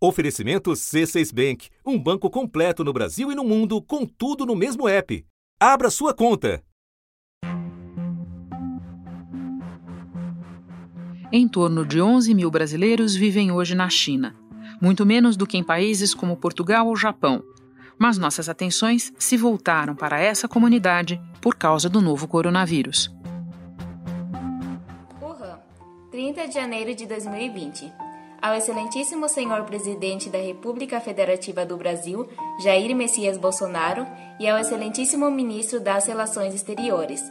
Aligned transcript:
Oferecimento 0.00 0.70
C6 0.70 1.34
Bank, 1.34 1.70
um 1.84 1.98
banco 1.98 2.30
completo 2.30 2.84
no 2.84 2.92
Brasil 2.92 3.32
e 3.32 3.34
no 3.34 3.42
mundo, 3.42 3.82
com 3.82 4.06
tudo 4.06 4.46
no 4.46 4.54
mesmo 4.54 4.88
app. 4.88 5.26
Abra 5.58 5.90
sua 5.90 6.14
conta. 6.14 6.62
Em 11.32 11.48
torno 11.48 11.84
de 11.84 12.00
11 12.00 12.32
mil 12.32 12.48
brasileiros 12.48 13.16
vivem 13.16 13.50
hoje 13.50 13.74
na 13.74 13.90
China, 13.90 14.36
muito 14.80 15.04
menos 15.04 15.36
do 15.36 15.48
que 15.48 15.58
em 15.58 15.64
países 15.64 16.14
como 16.14 16.36
Portugal 16.36 16.86
ou 16.86 16.94
Japão. 16.94 17.42
Mas 17.98 18.16
nossas 18.16 18.48
atenções 18.48 19.12
se 19.18 19.36
voltaram 19.36 19.96
para 19.96 20.20
essa 20.20 20.46
comunidade 20.46 21.20
por 21.40 21.56
causa 21.56 21.88
do 21.88 22.00
novo 22.00 22.28
coronavírus. 22.28 23.12
Wuhan, 25.20 25.58
30 26.12 26.46
de 26.46 26.54
janeiro 26.54 26.94
de 26.94 27.04
2020 27.04 28.07
ao 28.40 28.54
excelentíssimo 28.54 29.28
senhor 29.28 29.64
presidente 29.64 30.30
da 30.30 30.38
República 30.38 31.00
Federativa 31.00 31.66
do 31.66 31.76
Brasil, 31.76 32.28
Jair 32.62 32.94
Messias 32.94 33.36
Bolsonaro, 33.36 34.06
e 34.38 34.48
ao 34.48 34.58
excelentíssimo 34.58 35.30
ministro 35.30 35.80
das 35.80 36.06
Relações 36.06 36.54
Exteriores, 36.54 37.22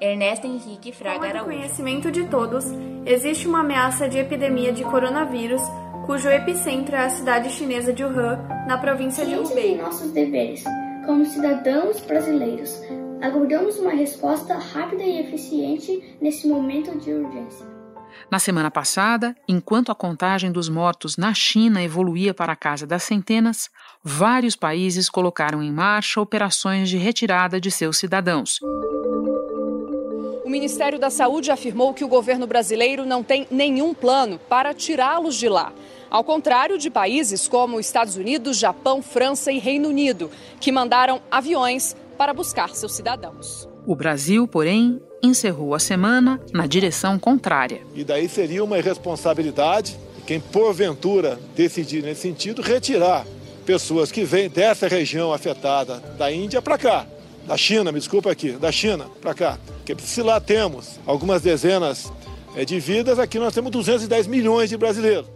Ernesto 0.00 0.46
Henrique 0.46 0.92
Fraga 0.92 1.28
Araújo. 1.28 1.44
Como 1.44 1.56
conhecimento 1.56 2.10
de 2.10 2.24
todos, 2.24 2.64
existe 3.06 3.46
uma 3.46 3.60
ameaça 3.60 4.08
de 4.08 4.18
epidemia 4.18 4.72
de 4.72 4.84
coronavírus, 4.84 5.62
cujo 6.06 6.28
epicentro 6.28 6.96
é 6.96 7.04
a 7.04 7.10
cidade 7.10 7.50
chinesa 7.50 7.92
de 7.92 8.04
Wuhan, 8.04 8.38
na 8.66 8.78
província 8.78 9.24
Ciente 9.24 9.44
de 9.44 9.52
Hubei. 9.52 9.74
de 9.74 9.82
nossos 9.82 10.10
deveres, 10.10 10.64
como 11.06 11.24
cidadãos 11.24 12.00
brasileiros, 12.00 12.80
aguardamos 13.20 13.78
uma 13.78 13.90
resposta 13.90 14.54
rápida 14.54 15.02
e 15.02 15.20
eficiente 15.20 16.16
nesse 16.20 16.48
momento 16.48 16.96
de 16.98 17.12
urgência. 17.12 17.77
Na 18.30 18.38
semana 18.38 18.70
passada, 18.70 19.34
enquanto 19.46 19.90
a 19.90 19.94
contagem 19.94 20.52
dos 20.52 20.68
mortos 20.68 21.16
na 21.16 21.32
China 21.34 21.82
evoluía 21.82 22.34
para 22.34 22.52
a 22.52 22.56
casa 22.56 22.86
das 22.86 23.02
centenas, 23.02 23.70
vários 24.02 24.56
países 24.56 25.08
colocaram 25.08 25.62
em 25.62 25.72
marcha 25.72 26.20
operações 26.20 26.88
de 26.88 26.96
retirada 26.96 27.60
de 27.60 27.70
seus 27.70 27.98
cidadãos. 27.98 28.58
O 30.44 30.50
Ministério 30.50 30.98
da 30.98 31.10
Saúde 31.10 31.50
afirmou 31.50 31.92
que 31.92 32.02
o 32.02 32.08
governo 32.08 32.46
brasileiro 32.46 33.04
não 33.04 33.22
tem 33.22 33.46
nenhum 33.50 33.92
plano 33.92 34.38
para 34.48 34.72
tirá-los 34.72 35.34
de 35.34 35.46
lá. 35.46 35.72
Ao 36.10 36.24
contrário 36.24 36.78
de 36.78 36.88
países 36.88 37.46
como 37.46 37.78
Estados 37.78 38.16
Unidos, 38.16 38.56
Japão, 38.56 39.02
França 39.02 39.52
e 39.52 39.58
Reino 39.58 39.90
Unido, 39.90 40.30
que 40.58 40.72
mandaram 40.72 41.20
aviões 41.30 41.94
para 42.16 42.32
buscar 42.32 42.70
seus 42.70 42.94
cidadãos. 42.94 43.68
O 43.86 43.94
Brasil, 43.94 44.48
porém, 44.48 44.98
encerrou 45.22 45.74
a 45.74 45.78
semana 45.78 46.40
na 46.52 46.66
direção 46.66 47.18
contrária. 47.18 47.80
E 47.94 48.04
daí 48.04 48.28
seria 48.28 48.62
uma 48.62 48.78
irresponsabilidade 48.78 49.98
quem 50.28 50.38
porventura 50.38 51.40
decidir 51.56 52.02
nesse 52.02 52.20
sentido 52.20 52.60
retirar 52.60 53.26
pessoas 53.64 54.12
que 54.12 54.24
vêm 54.24 54.50
dessa 54.50 54.86
região 54.86 55.32
afetada 55.32 56.00
da 56.18 56.30
Índia 56.30 56.60
para 56.60 56.76
cá, 56.76 57.06
da 57.46 57.56
China, 57.56 57.90
me 57.90 57.98
desculpa 57.98 58.30
aqui, 58.30 58.52
da 58.52 58.70
China 58.70 59.06
para 59.22 59.32
cá. 59.32 59.58
Porque 59.78 59.96
se 60.02 60.20
lá 60.20 60.38
temos 60.38 61.00
algumas 61.06 61.40
dezenas 61.40 62.12
eh, 62.54 62.62
de 62.62 62.78
vidas, 62.78 63.18
aqui 63.18 63.38
nós 63.38 63.54
temos 63.54 63.70
210 63.70 64.26
milhões 64.26 64.68
de 64.68 64.76
brasileiros. 64.76 65.26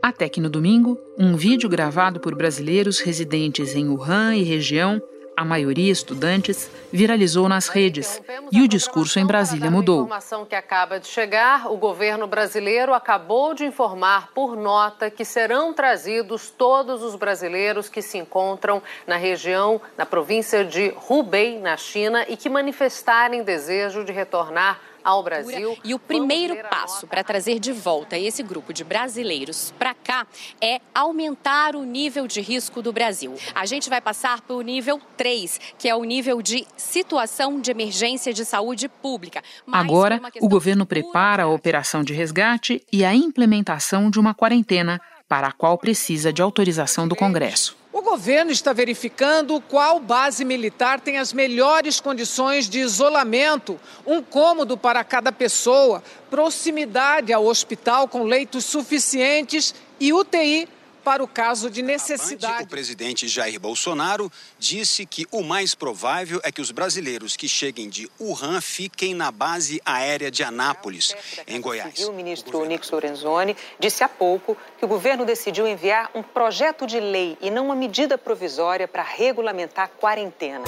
Até 0.00 0.28
que 0.28 0.40
no 0.40 0.48
domingo, 0.48 0.96
um 1.18 1.34
vídeo 1.34 1.68
gravado 1.68 2.20
por 2.20 2.36
brasileiros 2.36 3.00
residentes 3.00 3.74
em 3.74 3.88
Wuhan 3.88 4.36
e 4.36 4.44
região 4.44 5.02
a 5.36 5.44
maioria 5.44 5.92
estudantes, 5.92 6.70
viralizou 6.90 7.48
nas 7.48 7.68
redes 7.68 8.22
e 8.50 8.62
o 8.62 8.68
discurso 8.68 9.18
em 9.18 9.26
Brasília 9.26 9.70
mudou. 9.70 10.04
Informação 10.04 10.46
que 10.46 10.54
acaba 10.54 10.98
de 10.98 11.06
chegar, 11.06 11.70
o 11.70 11.76
governo 11.76 12.26
brasileiro 12.26 12.94
acabou 12.94 13.52
de 13.52 13.64
informar 13.64 14.30
por 14.34 14.56
nota 14.56 15.10
que 15.10 15.24
serão 15.24 15.74
trazidos 15.74 16.50
todos 16.50 17.02
os 17.02 17.14
brasileiros 17.14 17.88
que 17.88 18.00
se 18.00 18.16
encontram 18.16 18.82
na 19.06 19.16
região, 19.16 19.80
na 19.96 20.06
província 20.06 20.64
de 20.64 20.94
Hubei, 21.08 21.58
na 21.58 21.76
China, 21.76 22.24
e 22.28 22.36
que 22.36 22.48
manifestarem 22.48 23.42
desejo 23.42 24.04
de 24.04 24.12
retornar 24.12 24.80
ao 25.06 25.22
Brasil. 25.22 25.78
E 25.84 25.94
o 25.94 26.00
primeiro 26.00 26.56
passo 26.68 27.06
para 27.06 27.22
trazer 27.22 27.60
de 27.60 27.72
volta 27.72 28.18
esse 28.18 28.42
grupo 28.42 28.72
de 28.72 28.82
brasileiros 28.82 29.72
para 29.78 29.94
cá 29.94 30.26
é 30.60 30.80
aumentar 30.92 31.76
o 31.76 31.84
nível 31.84 32.26
de 32.26 32.40
risco 32.40 32.82
do 32.82 32.92
Brasil. 32.92 33.34
A 33.54 33.64
gente 33.64 33.88
vai 33.88 34.00
passar 34.00 34.40
para 34.40 34.56
o 34.56 34.62
nível 34.62 35.00
3, 35.16 35.60
que 35.78 35.88
é 35.88 35.94
o 35.94 36.02
nível 36.02 36.42
de 36.42 36.66
situação 36.76 37.60
de 37.60 37.70
emergência 37.70 38.32
de 38.34 38.44
saúde 38.44 38.88
pública. 38.88 39.42
Mas 39.64 39.80
Agora, 39.80 40.20
o 40.40 40.48
governo 40.48 40.84
prepara 40.84 41.44
a 41.44 41.48
operação 41.48 42.02
de 42.02 42.12
resgate 42.12 42.82
e 42.92 43.04
a 43.04 43.14
implementação 43.14 44.10
de 44.10 44.18
uma 44.18 44.34
quarentena 44.34 45.00
para 45.28 45.48
a 45.48 45.52
qual 45.52 45.78
precisa 45.78 46.32
de 46.32 46.42
autorização 46.42 47.06
do 47.06 47.14
Congresso. 47.14 47.76
O 48.06 48.10
governo 48.10 48.52
está 48.52 48.72
verificando 48.72 49.60
qual 49.60 49.98
base 49.98 50.44
militar 50.44 51.00
tem 51.00 51.18
as 51.18 51.32
melhores 51.32 51.98
condições 51.98 52.68
de 52.68 52.78
isolamento, 52.78 53.80
um 54.06 54.22
cômodo 54.22 54.78
para 54.78 55.02
cada 55.02 55.32
pessoa, 55.32 56.00
proximidade 56.30 57.32
ao 57.32 57.44
hospital 57.44 58.06
com 58.06 58.22
leitos 58.22 58.64
suficientes 58.64 59.74
e 59.98 60.12
UTI 60.12 60.68
para 61.06 61.22
o 61.22 61.28
caso 61.28 61.70
de 61.70 61.82
necessidade. 61.82 62.64
o 62.64 62.66
presidente 62.66 63.28
Jair 63.28 63.60
Bolsonaro 63.60 64.28
disse 64.58 65.06
que 65.06 65.24
o 65.30 65.44
mais 65.44 65.72
provável 65.72 66.40
é 66.42 66.50
que 66.50 66.60
os 66.60 66.72
brasileiros 66.72 67.36
que 67.36 67.48
cheguem 67.48 67.88
de 67.88 68.10
Wuhan 68.20 68.60
fiquem 68.60 69.14
na 69.14 69.30
base 69.30 69.80
aérea 69.86 70.32
de 70.32 70.42
Anápolis, 70.42 71.14
em 71.46 71.60
Goiás. 71.60 72.00
O 72.08 72.12
ministro 72.12 72.64
Nix 72.64 72.90
Lorenzoni 72.90 73.56
disse 73.78 74.02
há 74.02 74.08
pouco 74.08 74.56
que 74.76 74.84
o 74.84 74.88
governo 74.88 75.24
decidiu 75.24 75.64
enviar 75.64 76.10
um 76.12 76.24
projeto 76.24 76.88
de 76.88 76.98
lei 76.98 77.38
e 77.40 77.52
não 77.52 77.66
uma 77.66 77.76
medida 77.76 78.18
provisória 78.18 78.88
para 78.88 79.04
regulamentar 79.04 79.84
a 79.84 79.88
quarentena. 79.88 80.64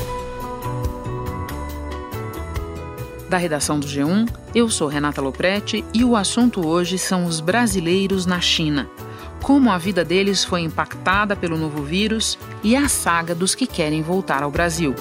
Da 3.29 3.39
redação 3.39 3.81
do 3.81 3.89
G1, 3.89 4.29
eu 4.55 4.71
sou 4.71 4.87
Renata 4.87 5.21
Loprete 5.21 5.85
e 5.93 6.05
o 6.05 6.15
assunto 6.15 6.65
hoje 6.65 6.97
são 6.97 7.27
os 7.27 7.41
brasileiros 7.41 8.25
na 8.25 8.41
China 8.41 8.89
como 9.49 9.71
a 9.71 9.79
vida 9.79 10.05
deles 10.05 10.45
foi 10.45 10.61
impactada 10.61 11.35
pelo 11.35 11.57
novo 11.57 11.83
vírus 11.83 12.39
e 12.63 12.77
a 12.77 12.87
saga 12.87 13.35
dos 13.35 13.55
que 13.55 13.67
querem 13.67 14.03
voltar 14.03 14.43
ao 14.43 14.51
Brasil. 14.51 14.95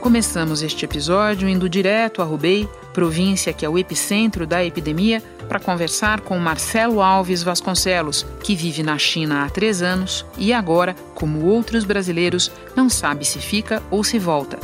Começamos 0.00 0.62
este 0.62 0.86
episódio 0.86 1.46
indo 1.46 1.68
direto 1.68 2.22
a 2.22 2.24
Hubei, 2.24 2.66
província 2.94 3.52
que 3.52 3.66
é 3.66 3.68
o 3.68 3.76
epicentro 3.76 4.46
da 4.46 4.64
epidemia, 4.64 5.22
para 5.50 5.60
conversar 5.60 6.22
com 6.22 6.38
Marcelo 6.38 7.02
Alves 7.02 7.42
Vasconcelos, 7.42 8.24
que 8.42 8.56
vive 8.56 8.82
na 8.82 8.96
China 8.96 9.44
há 9.44 9.50
três 9.50 9.82
anos 9.82 10.24
e 10.38 10.50
agora, 10.50 10.96
como 11.14 11.44
outros 11.44 11.84
brasileiros, 11.84 12.50
não 12.74 12.88
sabe 12.88 13.26
se 13.26 13.38
fica 13.38 13.82
ou 13.90 14.02
se 14.02 14.18
volta. 14.18 14.58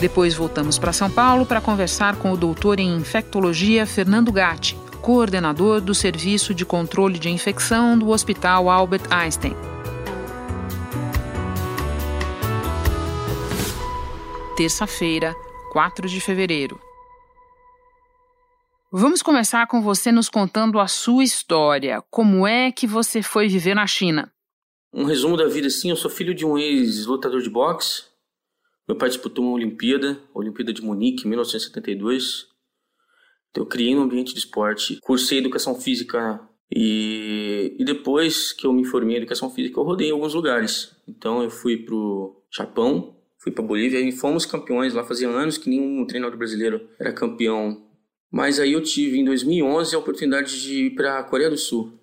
Depois 0.00 0.34
voltamos 0.34 0.78
para 0.78 0.94
São 0.94 1.10
Paulo 1.10 1.44
para 1.44 1.60
conversar 1.60 2.16
com 2.16 2.32
o 2.32 2.38
doutor 2.38 2.80
em 2.80 2.96
infectologia 2.96 3.84
Fernando 3.84 4.32
Gatti, 4.32 4.78
coordenador 5.00 5.80
do 5.80 5.94
Serviço 5.94 6.54
de 6.54 6.64
Controle 6.64 7.18
de 7.18 7.30
Infecção 7.30 7.98
do 7.98 8.10
Hospital 8.10 8.68
Albert 8.68 9.02
Einstein. 9.10 9.56
Terça-feira, 14.56 15.34
4 15.72 16.06
de 16.06 16.20
fevereiro. 16.20 16.78
Vamos 18.92 19.22
começar 19.22 19.66
com 19.66 19.80
você 19.80 20.12
nos 20.12 20.28
contando 20.28 20.78
a 20.78 20.86
sua 20.86 21.24
história. 21.24 22.02
Como 22.10 22.46
é 22.46 22.70
que 22.70 22.86
você 22.86 23.22
foi 23.22 23.48
viver 23.48 23.74
na 23.74 23.86
China? 23.86 24.30
Um 24.92 25.04
resumo 25.04 25.36
da 25.36 25.46
vida, 25.46 25.70
sim. 25.70 25.90
Eu 25.90 25.96
sou 25.96 26.10
filho 26.10 26.34
de 26.34 26.44
um 26.44 26.58
ex-lutador 26.58 27.40
de 27.40 27.48
boxe. 27.48 28.04
Meu 28.86 28.96
pai 28.96 29.08
disputou 29.08 29.44
uma 29.44 29.54
Olimpíada, 29.54 30.20
a 30.34 30.38
Olimpíada 30.38 30.72
de 30.72 30.82
Munique, 30.82 31.24
em 31.24 31.30
1972. 31.30 32.49
Então, 33.50 33.64
eu 33.64 33.66
criei 33.68 33.94
um 33.94 34.02
ambiente 34.02 34.32
de 34.32 34.38
esporte, 34.38 34.98
cursei 35.00 35.38
educação 35.38 35.74
física 35.74 36.40
e, 36.72 37.74
e 37.78 37.84
depois 37.84 38.52
que 38.52 38.66
eu 38.66 38.72
me 38.72 38.84
formei 38.84 39.16
em 39.16 39.18
educação 39.18 39.50
física, 39.50 39.78
eu 39.80 39.84
rodei 39.84 40.08
em 40.08 40.12
alguns 40.12 40.34
lugares. 40.34 40.94
Então, 41.08 41.42
eu 41.42 41.50
fui 41.50 41.78
pro 41.78 42.42
Japão, 42.50 43.16
fui 43.38 43.50
para 43.50 43.64
Bolívia 43.64 44.00
e 44.00 44.12
fomos 44.12 44.46
campeões 44.46 44.94
lá. 44.94 45.04
Fazia 45.04 45.28
anos 45.28 45.58
que 45.58 45.68
nenhum 45.68 46.06
treinador 46.06 46.38
brasileiro 46.38 46.88
era 46.98 47.12
campeão. 47.12 47.86
Mas 48.30 48.60
aí 48.60 48.72
eu 48.72 48.82
tive 48.82 49.18
em 49.18 49.24
2011 49.24 49.94
a 49.94 49.98
oportunidade 49.98 50.62
de 50.62 50.86
ir 50.86 50.94
para 50.94 51.18
a 51.18 51.24
Coreia 51.24 51.50
do 51.50 51.56
Sul. 51.56 51.98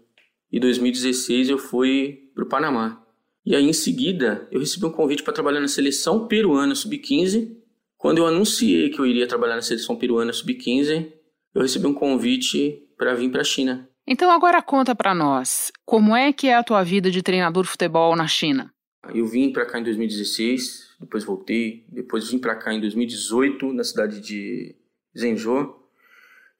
E 0.52 0.58
em 0.58 0.60
2016 0.60 1.50
eu 1.50 1.58
fui 1.58 2.32
para 2.36 2.44
o 2.44 2.48
Panamá. 2.48 3.02
E 3.46 3.56
aí 3.56 3.64
em 3.64 3.74
seguida 3.74 4.46
eu 4.52 4.60
recebi 4.60 4.86
um 4.86 4.92
convite 4.92 5.24
para 5.24 5.34
trabalhar 5.34 5.62
na 5.62 5.70
seleção 5.70 6.28
peruana 6.28 6.76
sub-15. 6.76 7.56
Quando 7.98 8.18
eu 8.18 8.28
anunciei 8.28 8.90
que 8.90 9.00
eu 9.00 9.06
iria 9.06 9.26
trabalhar 9.26 9.56
na 9.56 9.62
seleção 9.62 9.96
peruana 9.96 10.34
sub-15, 10.34 11.14
eu 11.54 11.62
recebi 11.62 11.88
um 11.88 11.94
convite 11.94 12.84
para 12.98 13.14
vir 13.14 13.30
para 13.30 13.42
a 13.42 13.46
China. 13.46 13.90
Então 14.06 14.32
agora 14.32 14.62
conta 14.62 14.96
para 14.96 15.14
nós, 15.14 15.72
como 15.86 16.16
é 16.16 16.32
que 16.32 16.48
é 16.48 16.56
a 16.56 16.64
tua 16.64 16.84
vida 16.84 17.12
de 17.12 17.22
treinador 17.22 17.64
de 17.64 17.70
futebol 17.70 18.16
na 18.16 18.28
China? 18.28 18.74
Eu 19.14 19.26
vim 19.26 19.52
para 19.52 19.66
cá 19.66 19.80
em 19.80 19.84
2016, 19.84 20.96
depois 21.00 21.24
voltei, 21.24 21.86
depois 21.90 22.30
vim 22.30 22.40
para 22.40 22.56
cá 22.56 22.74
em 22.74 22.80
2018 22.80 23.74
na 23.74 23.84
cidade 23.84 24.20
de 24.20 24.76
Zhengzhou. 25.18 25.90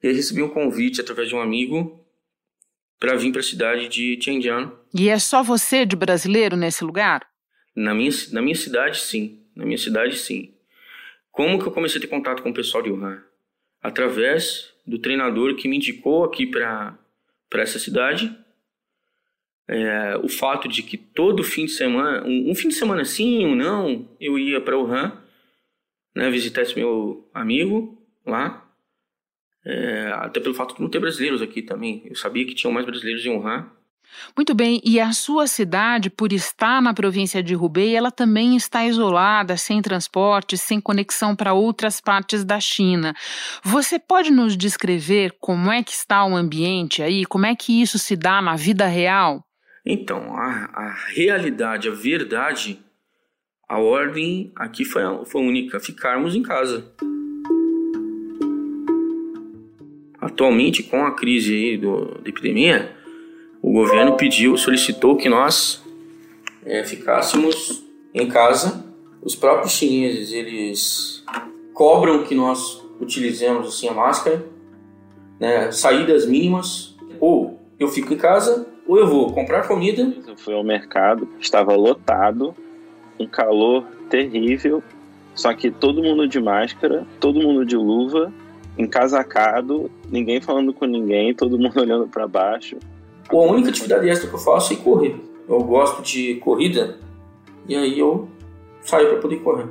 E 0.02 0.08
aí 0.08 0.14
recebi 0.14 0.42
um 0.42 0.48
convite 0.48 1.00
através 1.00 1.28
de 1.28 1.34
um 1.34 1.40
amigo 1.40 2.04
para 2.98 3.16
vir 3.16 3.32
para 3.32 3.40
a 3.40 3.44
cidade 3.44 3.88
de 3.88 4.16
Tianjin. 4.16 4.70
E 4.94 5.08
é 5.08 5.18
só 5.18 5.42
você 5.42 5.86
de 5.86 5.96
brasileiro 5.96 6.56
nesse 6.56 6.84
lugar? 6.84 7.26
Na 7.74 7.94
minha, 7.94 8.10
na 8.32 8.42
minha 8.42 8.56
cidade, 8.56 8.98
sim. 8.98 9.42
Na 9.54 9.64
minha 9.64 9.78
cidade, 9.78 10.16
sim. 10.16 10.54
Como 11.30 11.58
que 11.58 11.66
eu 11.66 11.72
comecei 11.72 11.98
a 11.98 12.00
ter 12.00 12.08
contato 12.08 12.42
com 12.42 12.50
o 12.50 12.54
pessoal 12.54 12.82
de 12.82 12.90
Wuhan? 12.90 13.22
Através 13.80 14.72
do 14.88 14.98
treinador 14.98 15.54
que 15.54 15.68
me 15.68 15.76
indicou 15.76 16.24
aqui 16.24 16.46
para 16.46 16.98
essa 17.52 17.78
cidade. 17.78 18.34
É, 19.68 20.16
o 20.22 20.28
fato 20.28 20.66
de 20.66 20.82
que 20.82 20.96
todo 20.96 21.44
fim 21.44 21.66
de 21.66 21.72
semana, 21.72 22.26
um, 22.26 22.50
um 22.50 22.54
fim 22.54 22.68
de 22.68 22.74
semana 22.74 23.04
sim 23.04 23.44
ou 23.44 23.54
não, 23.54 24.08
eu 24.18 24.38
ia 24.38 24.60
para 24.62 24.78
Wuhan, 24.78 25.12
né, 26.14 26.30
visitar 26.30 26.62
esse 26.62 26.74
meu 26.74 27.28
amigo 27.34 28.02
lá. 28.24 28.64
É, 29.64 30.10
até 30.14 30.40
pelo 30.40 30.54
fato 30.54 30.74
de 30.74 30.80
não 30.80 30.88
ter 30.88 30.98
brasileiros 30.98 31.42
aqui 31.42 31.60
também. 31.60 32.02
Eu 32.06 32.16
sabia 32.16 32.46
que 32.46 32.54
tinham 32.54 32.72
mais 32.72 32.86
brasileiros 32.86 33.24
em 33.26 33.30
Wuhan. 33.30 33.70
Muito 34.36 34.54
bem, 34.54 34.80
e 34.84 35.00
a 35.00 35.12
sua 35.12 35.46
cidade, 35.46 36.10
por 36.10 36.32
estar 36.32 36.82
na 36.82 36.94
província 36.94 37.42
de 37.42 37.56
Hubei, 37.56 37.94
ela 37.94 38.10
também 38.10 38.56
está 38.56 38.84
isolada, 38.84 39.56
sem 39.56 39.80
transporte, 39.80 40.56
sem 40.56 40.80
conexão 40.80 41.34
para 41.34 41.52
outras 41.52 42.00
partes 42.00 42.44
da 42.44 42.60
China. 42.60 43.14
Você 43.62 43.98
pode 43.98 44.30
nos 44.30 44.56
descrever 44.56 45.36
como 45.40 45.70
é 45.70 45.82
que 45.82 45.92
está 45.92 46.24
o 46.24 46.36
ambiente 46.36 47.02
aí, 47.02 47.24
como 47.24 47.46
é 47.46 47.54
que 47.54 47.80
isso 47.80 47.98
se 47.98 48.16
dá 48.16 48.40
na 48.40 48.56
vida 48.56 48.86
real? 48.86 49.44
Então, 49.84 50.36
a, 50.36 50.70
a 50.72 50.94
realidade, 51.14 51.88
a 51.88 51.92
verdade, 51.92 52.78
a 53.68 53.78
ordem 53.78 54.52
aqui 54.56 54.84
foi, 54.84 55.02
foi 55.24 55.42
única: 55.42 55.80
ficarmos 55.80 56.34
em 56.34 56.42
casa. 56.42 56.92
Atualmente, 60.20 60.82
com 60.82 61.04
a 61.06 61.14
crise 61.14 61.54
aí 61.54 61.76
do, 61.78 62.20
da 62.20 62.28
epidemia, 62.28 62.97
o 63.62 63.72
governo 63.72 64.16
pediu, 64.16 64.56
solicitou 64.56 65.16
que 65.16 65.28
nós 65.28 65.82
é, 66.64 66.84
ficássemos 66.84 67.84
em 68.14 68.28
casa. 68.28 68.84
Os 69.22 69.34
próprios 69.34 69.72
chineses, 69.72 70.32
eles 70.32 71.24
cobram 71.74 72.22
que 72.24 72.34
nós 72.34 72.82
utilizemos 73.00 73.68
assim 73.68 73.88
a 73.88 73.92
máscara, 73.92 74.44
né, 75.38 75.70
saídas 75.70 76.26
mínimas, 76.26 76.96
ou 77.20 77.60
eu 77.78 77.88
fico 77.88 78.12
em 78.12 78.16
casa, 78.16 78.66
ou 78.86 78.98
eu 78.98 79.06
vou 79.06 79.32
comprar 79.32 79.66
comida. 79.66 80.12
Eu 80.26 80.36
fui 80.36 80.54
ao 80.54 80.64
mercado, 80.64 81.28
estava 81.40 81.74
lotado, 81.76 82.54
um 83.18 83.26
calor 83.26 83.84
terrível, 84.08 84.82
só 85.34 85.52
que 85.54 85.70
todo 85.70 86.02
mundo 86.02 86.26
de 86.26 86.40
máscara, 86.40 87.06
todo 87.20 87.40
mundo 87.40 87.64
de 87.64 87.76
luva, 87.76 88.32
encasacado, 88.76 89.90
ninguém 90.10 90.40
falando 90.40 90.72
com 90.72 90.86
ninguém, 90.86 91.34
todo 91.34 91.58
mundo 91.58 91.78
olhando 91.80 92.08
para 92.08 92.26
baixo. 92.26 92.76
A 93.30 93.36
única 93.36 93.68
atividade 93.68 94.08
extra 94.08 94.28
que 94.28 94.34
eu 94.34 94.38
faço 94.38 94.72
é 94.72 94.76
corrida. 94.76 95.18
Eu 95.48 95.62
gosto 95.62 96.02
de 96.02 96.36
corrida 96.36 96.98
e 97.66 97.76
aí 97.76 97.98
eu 97.98 98.28
saio 98.82 99.08
para 99.08 99.18
poder 99.20 99.36
correr. 99.40 99.68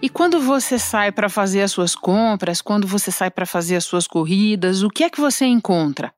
E 0.00 0.08
quando 0.08 0.40
você 0.40 0.78
sai 0.78 1.10
para 1.10 1.28
fazer 1.28 1.62
as 1.62 1.72
suas 1.72 1.96
compras, 1.96 2.62
quando 2.62 2.86
você 2.86 3.10
sai 3.10 3.28
para 3.28 3.44
fazer 3.44 3.74
as 3.74 3.84
suas 3.84 4.06
corridas, 4.06 4.84
o 4.84 4.88
que 4.88 5.02
é 5.02 5.10
que 5.10 5.20
você 5.20 5.44
encontra? 5.46 6.14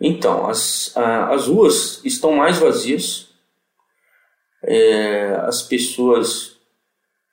Então, 0.00 0.48
as, 0.48 0.92
as 0.96 1.46
ruas 1.46 2.00
estão 2.04 2.32
mais 2.32 2.58
vazias, 2.58 3.28
é, 4.64 5.36
as 5.46 5.62
pessoas 5.62 6.51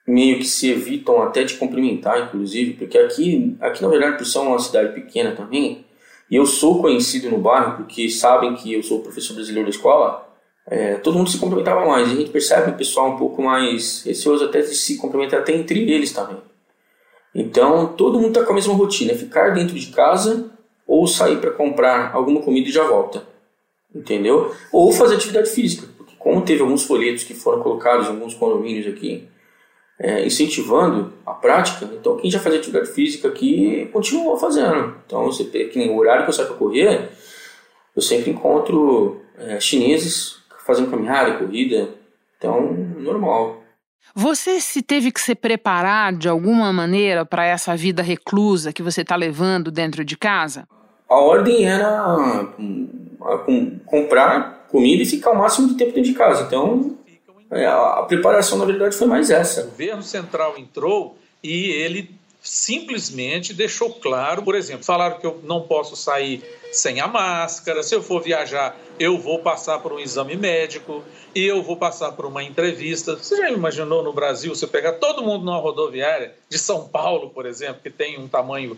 meio 0.10 0.40
que 0.40 0.46
se 0.46 0.72
evitam 0.72 1.22
até 1.22 1.44
de 1.44 1.54
cumprimentar, 1.56 2.20
inclusive, 2.20 2.74
porque 2.74 2.98
aqui, 2.98 3.56
aqui 3.62 3.82
na 3.82 3.88
verdade, 3.88 4.18
por 4.18 4.26
ser 4.26 4.40
uma 4.40 4.58
cidade 4.58 4.94
pequena 4.94 5.36
também, 5.36 5.86
e 6.30 6.36
eu 6.36 6.46
sou 6.46 6.82
conhecido 6.82 7.30
no 7.30 7.38
bairro 7.38 7.78
porque 7.78 8.10
sabem 8.10 8.56
que 8.56 8.74
eu 8.74 8.82
sou 8.82 9.02
professor 9.02 9.36
brasileiro 9.36 9.70
da 9.70 9.76
escola, 9.76 10.28
é, 10.68 10.96
todo 10.96 11.18
mundo 11.18 11.30
se 11.30 11.40
cumprimentava 11.40 11.86
mais. 11.86 12.08
E 12.08 12.14
a 12.14 12.16
gente 12.16 12.30
percebe 12.30 12.72
o 12.72 12.76
pessoal 12.76 13.12
um 13.12 13.18
pouco 13.18 13.42
mais 13.42 14.04
receoso 14.04 14.46
até 14.46 14.62
de 14.62 14.76
se 14.76 14.98
cumprimentar 14.98 15.40
até 15.42 15.56
entre 15.56 15.92
eles 15.92 16.12
também. 16.12 16.38
Então, 17.34 17.88
todo 17.94 18.20
mundo 18.20 18.30
está 18.30 18.44
com 18.44 18.52
a 18.52 18.56
mesma 18.56 18.74
rotina, 18.74 19.12
é 19.12 19.16
ficar 19.16 19.50
dentro 19.50 19.76
de 19.76 19.88
casa 19.88 20.52
ou 20.86 21.08
sair 21.08 21.38
para 21.38 21.52
comprar 21.52 22.12
alguma 22.14 22.42
comida 22.42 22.68
e 22.68 22.72
já 22.72 22.84
volta. 22.84 23.24
Entendeu? 23.94 24.54
Ou 24.72 24.92
fazer 24.92 25.16
atividade 25.16 25.50
física, 25.50 25.88
porque 25.98 26.14
como 26.18 26.42
teve 26.42 26.62
alguns 26.62 26.84
folhetos 26.84 27.24
que 27.24 27.34
foram 27.34 27.62
colocados 27.62 28.08
em 28.08 28.10
alguns 28.10 28.36
condomínios 28.36 28.88
aqui, 28.88 29.28
é, 30.00 30.26
incentivando 30.26 31.12
a 31.26 31.34
prática, 31.34 31.86
então 31.94 32.16
quem 32.16 32.32
já 32.32 32.40
faz 32.40 32.56
atividade 32.56 32.90
física 32.92 33.28
aqui 33.28 33.90
continua 33.92 34.38
fazendo. 34.40 34.96
Então, 35.06 35.26
você, 35.26 35.44
que 35.44 35.78
nem 35.78 35.90
o 35.90 35.98
horário 35.98 36.24
que 36.24 36.30
eu 36.30 36.34
saio 36.34 36.48
para 36.48 36.58
correr, 36.58 37.10
eu 37.96 38.02
sempre 38.02 38.32
encontro 38.32 39.22
é, 39.38 39.60
chineses 39.60 40.38
fazendo 40.66 40.90
caminhada, 40.90 41.38
corrida, 41.38 41.90
então, 42.38 42.72
normal. 42.98 43.62
Você 44.16 44.62
se 44.62 44.82
teve 44.82 45.12
que 45.12 45.20
se 45.20 45.36
preparar 45.36 46.14
de 46.14 46.30
alguma 46.30 46.72
maneira 46.72 47.26
para 47.26 47.46
essa 47.46 47.76
vida 47.76 48.02
reclusa 48.02 48.72
que 48.72 48.82
você 48.82 49.02
está 49.02 49.16
levando 49.16 49.70
dentro 49.70 50.06
de 50.06 50.18
casa? 50.18 50.68
A 51.08 51.16
ordem 51.16 51.68
era 51.68 52.50
hum, 52.58 53.80
comprar 53.86 54.66
comida 54.70 55.04
e 55.04 55.06
ficar 55.06 55.32
o 55.32 55.38
máximo 55.38 55.68
de 55.68 55.76
tempo 55.76 55.94
dentro 55.94 56.12
de 56.12 56.18
casa. 56.18 56.44
Então, 56.44 56.98
a 57.52 58.04
preparação, 58.04 58.58
na 58.58 58.66
verdade, 58.66 58.96
foi 58.96 59.08
mais 59.08 59.30
essa. 59.30 59.62
O 59.62 59.66
governo 59.66 60.04
central 60.04 60.58
entrou 60.58 61.18
e 61.44 61.72
ele 61.72 62.20
simplesmente 62.42 63.54
deixou 63.54 63.94
claro, 63.94 64.44
por 64.44 64.56
exemplo, 64.56 64.84
falaram 64.84 65.20
que 65.20 65.26
eu 65.26 65.40
não 65.44 65.62
posso 65.62 65.96
sair 65.96 66.44
sem 66.72 67.00
a 67.02 67.08
máscara, 67.08 67.84
se 67.84 67.96
eu 67.96 68.02
for 68.02 68.22
viajar, 68.22 68.78
eu 69.00 69.18
vou 69.18 69.40
passar 69.40 69.80
por 69.80 69.92
um 69.92 70.00
exame 70.00 70.36
médico 70.36 71.04
e 71.34 71.44
eu 71.44 71.62
vou 71.62 71.76
passar 71.76 72.12
por 72.12 72.26
uma 72.26 72.44
entrevista. 72.44 73.16
Você 73.16 73.36
já 73.38 73.50
imaginou 73.50 74.04
no 74.04 74.14
Brasil 74.14 74.54
você 74.54 74.68
pegar 74.68 74.94
todo 74.94 75.24
mundo 75.24 75.44
numa 75.44 75.58
rodoviária 75.58 76.34
de 76.48 76.58
São 76.58 76.88
Paulo, 76.88 77.30
por 77.32 77.46
exemplo, 77.46 77.82
que 77.82 77.90
tem 77.90 78.20
um 78.20 78.28
tamanho 78.28 78.78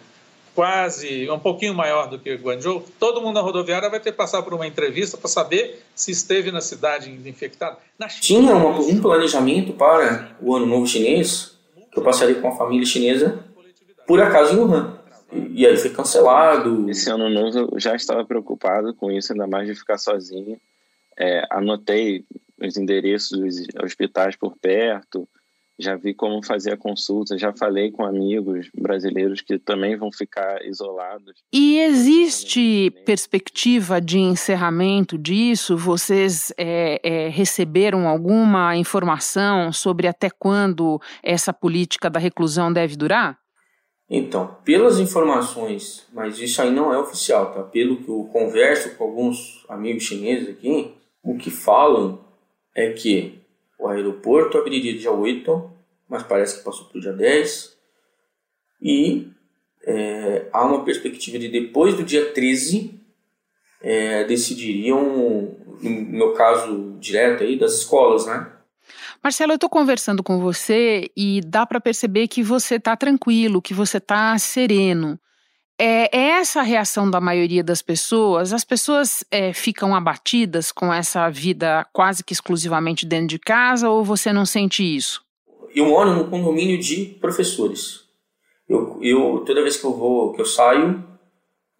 quase 0.54 1.30
um 1.30 1.40
pouquinho 1.40 1.74
maior 1.74 2.10
do 2.10 2.20
que 2.20 2.36
Guangzhou, 2.36 2.86
todo 3.00 3.22
mundo 3.22 3.36
na 3.36 3.42
rodoviária 3.42 3.90
vai 3.90 4.00
ter 4.00 4.12
que 4.12 4.18
passar 4.18 4.42
por 4.44 4.54
uma 4.54 4.68
entrevista 4.68 5.18
para 5.18 5.28
saber 5.28 5.82
se 5.96 6.12
esteve 6.12 6.52
na 6.52 6.62
cidade 6.62 7.12
infectada. 7.12 7.78
Na 7.98 8.08
Tinha 8.08 8.56
uma, 8.56 8.80
um 8.80 9.02
planejamento 9.02 9.74
para 9.74 10.36
o 10.42 10.56
Ano 10.56 10.66
Novo 10.66 10.88
Chinês, 10.88 11.58
que 11.92 12.00
eu 12.00 12.04
passaria 12.04 12.36
com 12.36 12.48
a 12.48 12.56
família 12.56 12.86
chinesa, 12.86 13.44
por 14.08 14.22
acaso 14.22 14.54
em 14.54 14.58
Wuhan. 14.58 14.98
E, 15.32 15.62
e 15.62 15.66
aí 15.66 15.78
foi 15.78 15.90
cancelado. 15.90 16.90
Esse 16.90 17.10
Ano 17.10 17.30
Novo 17.30 17.70
eu 17.74 17.80
já 17.80 17.96
estava 17.96 18.26
preocupado 18.26 18.94
com 18.94 19.12
isso, 19.12 19.32
ainda 19.32 19.48
mais 19.48 19.68
de 19.68 19.76
ficar 19.76 19.98
sozinho. 19.98 20.60
É, 21.18 21.46
anotei 21.50 22.26
os 22.62 22.78
endereços 22.78 23.40
dos 23.40 23.84
hospitais 23.84 24.36
por 24.36 24.56
perto, 24.58 25.28
já 25.80 25.96
vi 25.96 26.14
como 26.14 26.44
fazer 26.46 26.74
a 26.74 26.78
consulta, 26.78 27.38
já 27.38 27.54
falei 27.54 27.92
com 27.92 28.06
amigos 28.06 28.70
brasileiros 28.76 29.42
que 29.42 29.58
também 29.58 29.96
vão 29.96 30.12
ficar 30.12 30.64
isolados. 30.66 31.34
E 31.52 31.80
existe 31.80 32.92
perspectiva 33.06 34.00
de 34.00 34.20
encerramento 34.20 35.18
disso? 35.18 35.76
Vocês 35.76 36.54
é, 36.58 37.00
é, 37.04 37.30
receberam 37.30 38.08
alguma 38.08 38.76
informação 38.76 39.72
sobre 39.72 40.08
até 40.08 40.30
quando 40.30 41.00
essa 41.24 41.52
política 41.52 42.10
da 42.10 42.20
reclusão 42.20 42.72
deve 42.72 42.96
durar? 42.96 43.40
Então, 44.14 44.58
pelas 44.66 45.00
informações, 45.00 46.06
mas 46.14 46.38
isso 46.38 46.62
aí 46.62 46.70
não 46.70 46.94
é 46.94 46.98
oficial, 46.98 47.54
tá? 47.54 47.64
Pelo 47.64 47.96
que 48.04 48.10
eu 48.10 48.30
converso 48.32 48.94
com 48.96 49.06
alguns 49.06 49.66
amigos 49.70 50.04
chineses 50.04 50.50
aqui, 50.50 50.94
o 51.24 51.38
que 51.38 51.50
falam 51.50 52.20
é 52.76 52.92
que 52.92 53.41
o 53.82 53.88
aeroporto 53.88 54.60
abriria 54.60 54.96
dia 54.96 55.12
8, 55.12 55.72
mas 56.08 56.22
parece 56.22 56.60
que 56.60 56.64
passou 56.64 56.86
para 56.86 57.00
o 57.00 57.02
dia 57.02 57.12
10. 57.12 57.76
E 58.80 59.28
é, 59.84 60.46
há 60.54 60.64
uma 60.64 60.86
perspectiva 60.86 61.40
de 61.40 61.50
depois 61.50 61.96
do 61.96 62.04
dia 62.04 62.32
13 62.32 63.00
é, 63.82 64.24
decidiriam, 64.26 65.58
no 65.82 65.90
meu 65.90 66.34
caso 66.34 66.96
direto 67.00 67.44
aí, 67.44 67.58
das 67.58 67.74
escolas, 67.74 68.28
né? 68.28 68.52
Marcelo, 69.24 69.54
eu 69.54 69.56
estou 69.56 69.70
conversando 69.70 70.24
com 70.24 70.40
você 70.40 71.10
e 71.18 71.42
dá 71.42 71.66
para 71.66 71.82
perceber 71.82 72.28
que 72.28 72.44
você 72.44 72.76
está 72.76 72.96
tranquilo, 72.96 73.62
que 73.62 73.74
você 73.74 73.98
está 73.98 74.38
sereno. 74.38 75.20
É, 75.84 76.16
é, 76.16 76.30
essa 76.34 76.60
a 76.60 76.64
reação 76.64 77.10
da 77.10 77.20
maioria 77.20 77.64
das 77.64 77.82
pessoas? 77.82 78.54
As 78.54 78.64
pessoas 78.64 79.24
é, 79.32 79.52
ficam 79.52 79.96
abatidas 79.96 80.72
com 80.72 80.94
essa 80.94 81.28
vida 81.28 81.88
quase 81.92 82.24
que 82.24 82.34
exclusivamente 82.34 83.04
dentro 83.04 83.30
de 83.30 83.40
casa 83.40 83.90
ou 83.90 84.06
você 84.06 84.32
não 84.32 84.46
sente 84.46 84.84
isso? 84.84 85.26
Eu 85.74 85.88
moro 85.88 86.14
num 86.14 86.30
condomínio 86.30 86.78
de 86.78 87.18
professores. 87.20 88.02
Eu, 88.70 89.00
eu 89.02 89.40
toda 89.44 89.64
vez 89.64 89.76
que 89.76 89.84
eu 89.84 89.98
vou, 89.98 90.34
que 90.34 90.42
eu 90.42 90.46
saio, 90.46 91.04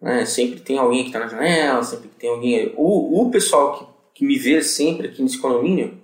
né, 0.00 0.24
sempre 0.24 0.58
tem 0.58 0.78
alguém 0.78 1.02
que 1.02 1.10
está 1.10 1.20
na 1.20 1.28
janela, 1.28 1.84
sempre 1.84 2.08
tem 2.18 2.28
alguém. 2.28 2.74
O, 2.76 3.22
o 3.22 3.30
pessoal 3.30 3.78
que, 4.12 4.18
que 4.18 4.26
me 4.26 4.36
vê 4.36 4.60
sempre 4.62 5.06
aqui 5.06 5.22
nesse 5.22 5.38
condomínio 5.38 6.01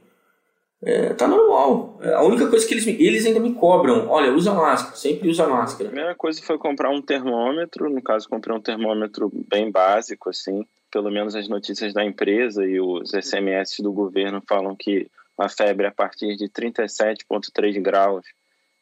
é, 0.83 1.13
tá 1.15 1.27
normal. 1.27 1.99
É, 2.01 2.15
a 2.15 2.23
única 2.23 2.47
coisa 2.49 2.67
que 2.67 2.75
eles, 2.75 2.87
eles 2.87 3.27
ainda 3.27 3.41
me 3.41 3.55
cobram, 3.55 4.09
olha, 4.09 4.33
usa 4.33 4.55
máscara, 4.55 4.97
sempre 4.97 5.29
usa 5.29 5.47
máscara. 5.47 5.89
A 5.89 5.93
primeira 5.93 6.15
coisa 6.15 6.41
foi 6.43 6.57
comprar 6.57 6.91
um 6.91 7.03
termômetro, 7.03 7.91
no 7.91 8.01
caso 8.01 8.29
comprei 8.29 8.57
um 8.57 8.61
termômetro 8.61 9.31
bem 9.49 9.71
básico, 9.71 10.31
assim, 10.31 10.65
pelo 10.91 11.11
menos 11.11 11.35
as 11.35 11.49
notícias 11.49 11.93
da 11.93 12.05
empresa 12.05 12.65
e 12.65 12.81
os 12.81 13.11
SMS 13.11 13.81
do 13.81 13.93
governo 13.93 14.43
falam 14.49 14.77
que 14.77 15.11
a 15.37 15.49
febre 15.49 15.87
a 15.87 15.93
partir 15.93 16.37
de 16.37 16.49
37,3 16.49 17.81
graus 17.81 18.25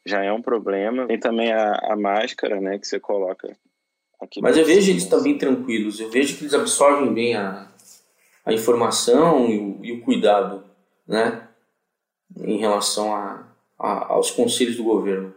já 0.05 0.23
é 0.23 0.33
um 0.33 0.43
problema. 0.43 1.07
Tem 1.07 1.19
também 1.19 1.53
a, 1.53 1.73
a 1.93 1.97
máscara, 1.97 2.61
né, 2.61 2.79
que 2.79 2.87
você 2.87 3.00
coloca 3.00 3.57
aqui. 4.21 4.41
Mas 4.43 4.57
eu 4.57 4.65
vejo 4.65 4.91
eles 4.91 5.07
também 5.07 5.38
tranquilos, 5.38 5.99
eu 5.99 6.11
vejo 6.11 6.37
que 6.37 6.45
eles 6.45 6.55
absorvem 6.55 7.12
bem 7.12 7.35
a, 7.35 7.69
a 8.45 8.53
informação 8.53 9.49
e 9.49 9.59
o, 9.59 9.85
e 9.85 9.93
o 9.93 10.00
cuidado, 10.03 10.62
né, 11.07 11.46
em 12.47 12.59
relação 12.59 13.15
a, 13.15 13.45
a, 13.79 14.12
aos 14.12 14.31
conselhos 14.31 14.76
do 14.76 14.85
governo. 14.85 15.35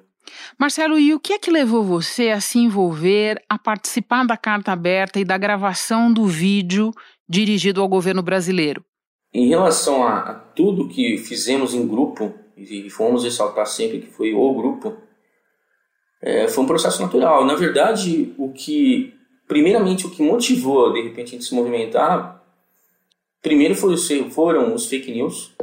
Marcelo, 0.57 0.99
e 0.99 1.13
o 1.13 1.19
que 1.19 1.33
é 1.33 1.39
que 1.39 1.49
levou 1.51 1.83
você 1.83 2.29
a 2.29 2.39
se 2.39 2.59
envolver, 2.59 3.41
a 3.49 3.57
participar 3.57 4.25
da 4.25 4.37
carta 4.37 4.71
aberta 4.71 5.19
e 5.19 5.25
da 5.25 5.37
gravação 5.37 6.11
do 6.11 6.25
vídeo 6.25 6.91
dirigido 7.27 7.81
ao 7.81 7.87
governo 7.87 8.21
brasileiro? 8.21 8.83
Em 9.33 9.47
relação 9.47 10.03
a, 10.03 10.19
a 10.19 10.33
tudo 10.33 10.87
que 10.87 11.17
fizemos 11.17 11.73
em 11.73 11.87
grupo, 11.87 12.33
e 12.57 12.89
fomos 12.89 13.23
ressaltar 13.23 13.65
sempre 13.65 13.99
que 13.99 14.07
foi 14.07 14.33
o 14.33 14.53
grupo, 14.53 14.97
é, 16.21 16.47
foi 16.47 16.63
um 16.63 16.67
processo 16.67 17.01
natural. 17.01 17.45
Na 17.45 17.55
verdade, 17.55 18.33
o 18.37 18.51
que, 18.51 19.13
primeiramente, 19.47 20.05
o 20.05 20.09
que 20.09 20.21
motivou 20.21 20.91
de 20.91 21.01
repente 21.01 21.29
a 21.29 21.31
gente 21.31 21.45
se 21.45 21.55
movimentar, 21.55 22.43
primeiro 23.41 23.75
foi, 23.75 23.95
foram 24.29 24.73
os 24.73 24.87
fake 24.87 25.11
news. 25.11 25.55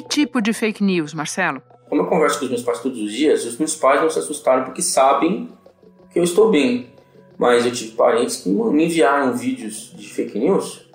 Que 0.00 0.08
tipo 0.08 0.40
de 0.40 0.54
fake 0.54 0.82
news, 0.82 1.12
Marcelo? 1.12 1.60
Como 1.88 2.00
eu 2.00 2.06
converso 2.06 2.38
com 2.38 2.44
os 2.46 2.50
meus 2.50 2.62
pais 2.62 2.80
todos 2.80 2.98
os 2.98 3.12
dias, 3.12 3.44
os 3.44 3.58
meus 3.58 3.76
pais 3.76 4.00
não 4.00 4.08
se 4.08 4.18
assustaram 4.18 4.64
porque 4.64 4.80
sabem 4.80 5.50
que 6.10 6.18
eu 6.18 6.24
estou 6.24 6.50
bem. 6.50 6.88
Mas 7.36 7.66
eu 7.66 7.72
tive 7.72 7.92
parentes 7.92 8.36
que 8.36 8.48
me 8.48 8.84
enviaram 8.84 9.36
vídeos 9.36 9.92
de 9.94 10.08
fake 10.08 10.38
news 10.38 10.88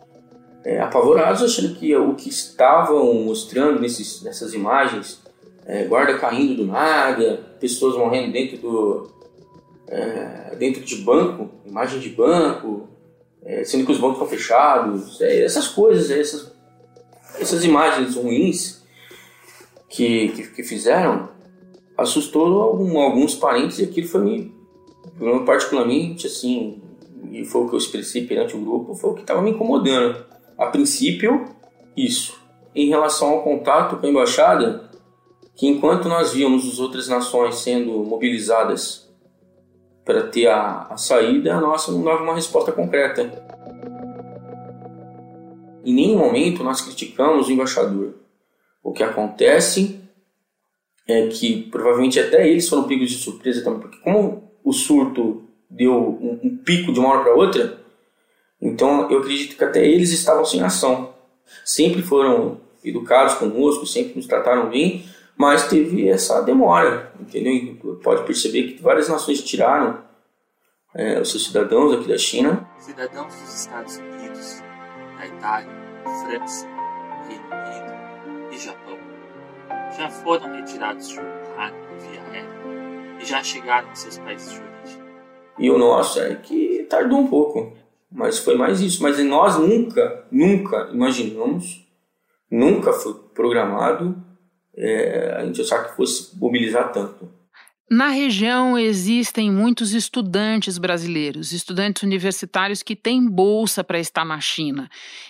é, 0.63 0.79
apavorados, 0.79 1.43
achando 1.43 1.75
que 1.75 1.95
o 1.95 2.15
que 2.15 2.29
estavam 2.29 3.13
mostrando 3.13 3.79
nesses, 3.79 4.23
nessas 4.23 4.53
imagens, 4.53 5.21
é, 5.67 5.83
guarda 5.83 6.17
caindo 6.17 6.55
do 6.55 6.65
nada, 6.65 7.43
pessoas 7.59 7.95
morrendo 7.95 8.31
dentro 8.31 8.57
do 8.57 9.09
é, 9.87 10.55
dentro 10.57 10.83
de 10.83 10.95
banco, 10.97 11.51
imagem 11.63 11.99
de 11.99 12.09
banco, 12.09 12.89
é, 13.43 13.63
sendo 13.63 13.85
que 13.85 13.91
os 13.91 13.99
bancos 13.99 14.15
estão 14.15 14.27
fechados, 14.27 15.21
é, 15.21 15.43
essas 15.43 15.67
coisas, 15.67 16.09
essas, 16.09 16.51
essas 17.39 17.63
imagens 17.63 18.15
ruins 18.15 18.83
que, 19.95 20.29
que, 20.29 20.47
que 20.47 20.63
fizeram 20.63 21.29
assustou 21.97 22.61
algum, 22.61 22.99
alguns 22.99 23.33
parentes 23.35 23.79
e 23.79 23.83
aquilo 23.83 24.07
foi 24.07 24.21
me, 24.21 24.53
particularmente 25.45 26.27
assim, 26.27 26.81
e 27.31 27.45
foi 27.45 27.61
o 27.61 27.69
que 27.69 27.75
eu 27.75 27.79
expressei 27.79 28.27
perante 28.27 28.55
o 28.55 28.59
grupo, 28.59 28.93
foi 28.93 29.11
o 29.11 29.13
que 29.13 29.21
estava 29.21 29.41
me 29.41 29.51
incomodando. 29.51 30.25
A 30.57 30.67
princípio, 30.67 31.45
isso. 31.95 32.37
Em 32.73 32.89
relação 32.89 33.29
ao 33.29 33.43
contato 33.43 33.95
com 33.97 34.05
a 34.05 34.09
embaixada, 34.09 34.89
que 35.55 35.67
enquanto 35.67 36.09
nós 36.09 36.33
víamos 36.33 36.67
as 36.67 36.79
outras 36.79 37.07
nações 37.07 37.55
sendo 37.55 37.91
mobilizadas 38.03 39.09
para 40.03 40.23
ter 40.23 40.47
a, 40.47 40.87
a 40.89 40.97
saída, 40.97 41.55
a 41.55 41.61
nossa 41.61 41.91
não 41.91 42.03
dava 42.03 42.21
uma 42.21 42.35
resposta 42.35 42.73
concreta. 42.73 43.43
Em 45.85 45.93
nenhum 45.93 46.17
momento 46.17 46.63
nós 46.63 46.81
criticamos 46.81 47.47
o 47.47 47.51
embaixador. 47.51 48.24
O 48.85 48.93
que 48.93 49.01
acontece 49.01 49.99
é 51.07 51.25
que 51.25 51.63
provavelmente 51.71 52.19
até 52.19 52.47
eles 52.47 52.69
foram 52.69 52.83
pegos 52.83 53.09
de 53.09 53.17
surpresa 53.17 53.63
também, 53.63 53.79
porque 53.79 53.97
como 53.97 54.51
o 54.63 54.71
surto 54.71 55.43
deu 55.67 55.91
um, 55.91 56.39
um 56.43 56.57
pico 56.57 56.93
de 56.93 56.99
uma 56.99 57.09
hora 57.09 57.23
para 57.23 57.33
outra, 57.33 57.79
então 58.61 59.09
eu 59.09 59.17
acredito 59.17 59.57
que 59.57 59.63
até 59.63 59.83
eles 59.83 60.11
estavam 60.11 60.45
sem 60.45 60.61
ação. 60.61 61.15
Sempre 61.63 62.03
foram 62.03 62.61
educados 62.83 63.33
conosco, 63.33 63.87
sempre 63.87 64.17
nos 64.17 64.27
trataram 64.27 64.69
bem, 64.69 65.03
mas 65.35 65.67
teve 65.67 66.07
essa 66.07 66.41
demora, 66.41 67.11
entendeu? 67.19 67.97
Pode 68.03 68.23
perceber 68.23 68.73
que 68.73 68.83
várias 68.83 69.09
nações 69.09 69.43
tiraram 69.43 69.99
é, 70.93 71.19
os 71.19 71.31
seus 71.31 71.45
cidadãos 71.47 71.91
aqui 71.95 72.07
da 72.07 72.19
China. 72.19 72.69
Cidadãos 72.77 73.33
dos 73.33 73.61
Estados 73.61 73.97
Unidos, 73.97 74.61
da 75.17 75.25
Itália, 75.25 75.71
França, 76.03 76.67
Reino 77.27 77.45
Unido, 77.45 77.94
e 78.55 78.59
Japão 78.59 78.97
já 79.97 80.09
foram 80.09 80.51
retirados 80.53 81.09
de 81.09 81.19
Wuhan 81.19 81.71
via 81.99 82.21
aérea 82.21 83.19
e 83.21 83.25
já 83.25 83.43
chegaram 83.43 83.89
aos 83.89 83.99
seus 83.99 84.17
países 84.19 84.53
de 84.53 84.59
origem. 84.59 85.03
E 85.59 85.69
o 85.69 85.77
nosso 85.77 86.21
é 86.21 86.35
que 86.35 86.85
tardou 86.89 87.19
um 87.19 87.27
pouco, 87.27 87.73
mas 88.11 88.39
foi 88.39 88.55
mais 88.55 88.79
isso. 88.81 89.03
Mas 89.03 89.19
nós 89.19 89.57
nunca, 89.57 90.25
nunca 90.31 90.89
imaginamos, 90.91 91.85
nunca 92.49 92.93
foi 92.93 93.13
programado 93.33 94.15
é, 94.75 95.35
a 95.37 95.45
gente 95.45 95.61
achar 95.61 95.83
que 95.85 95.95
fosse 95.95 96.37
mobilizar 96.37 96.91
tanto. 96.91 97.29
Na 97.89 98.07
região 98.07 98.79
existem 98.79 99.51
muitos 99.51 99.93
estudantes 99.93 100.79
brasileiros, 100.79 101.51
estudantes 101.51 102.01
universitários 102.01 102.81
que 102.81 102.95
têm 102.95 103.29
bolsa 103.29 103.83
para 103.83 103.99
estar 103.99 104.25
na 104.25 104.39
China. 104.41 104.89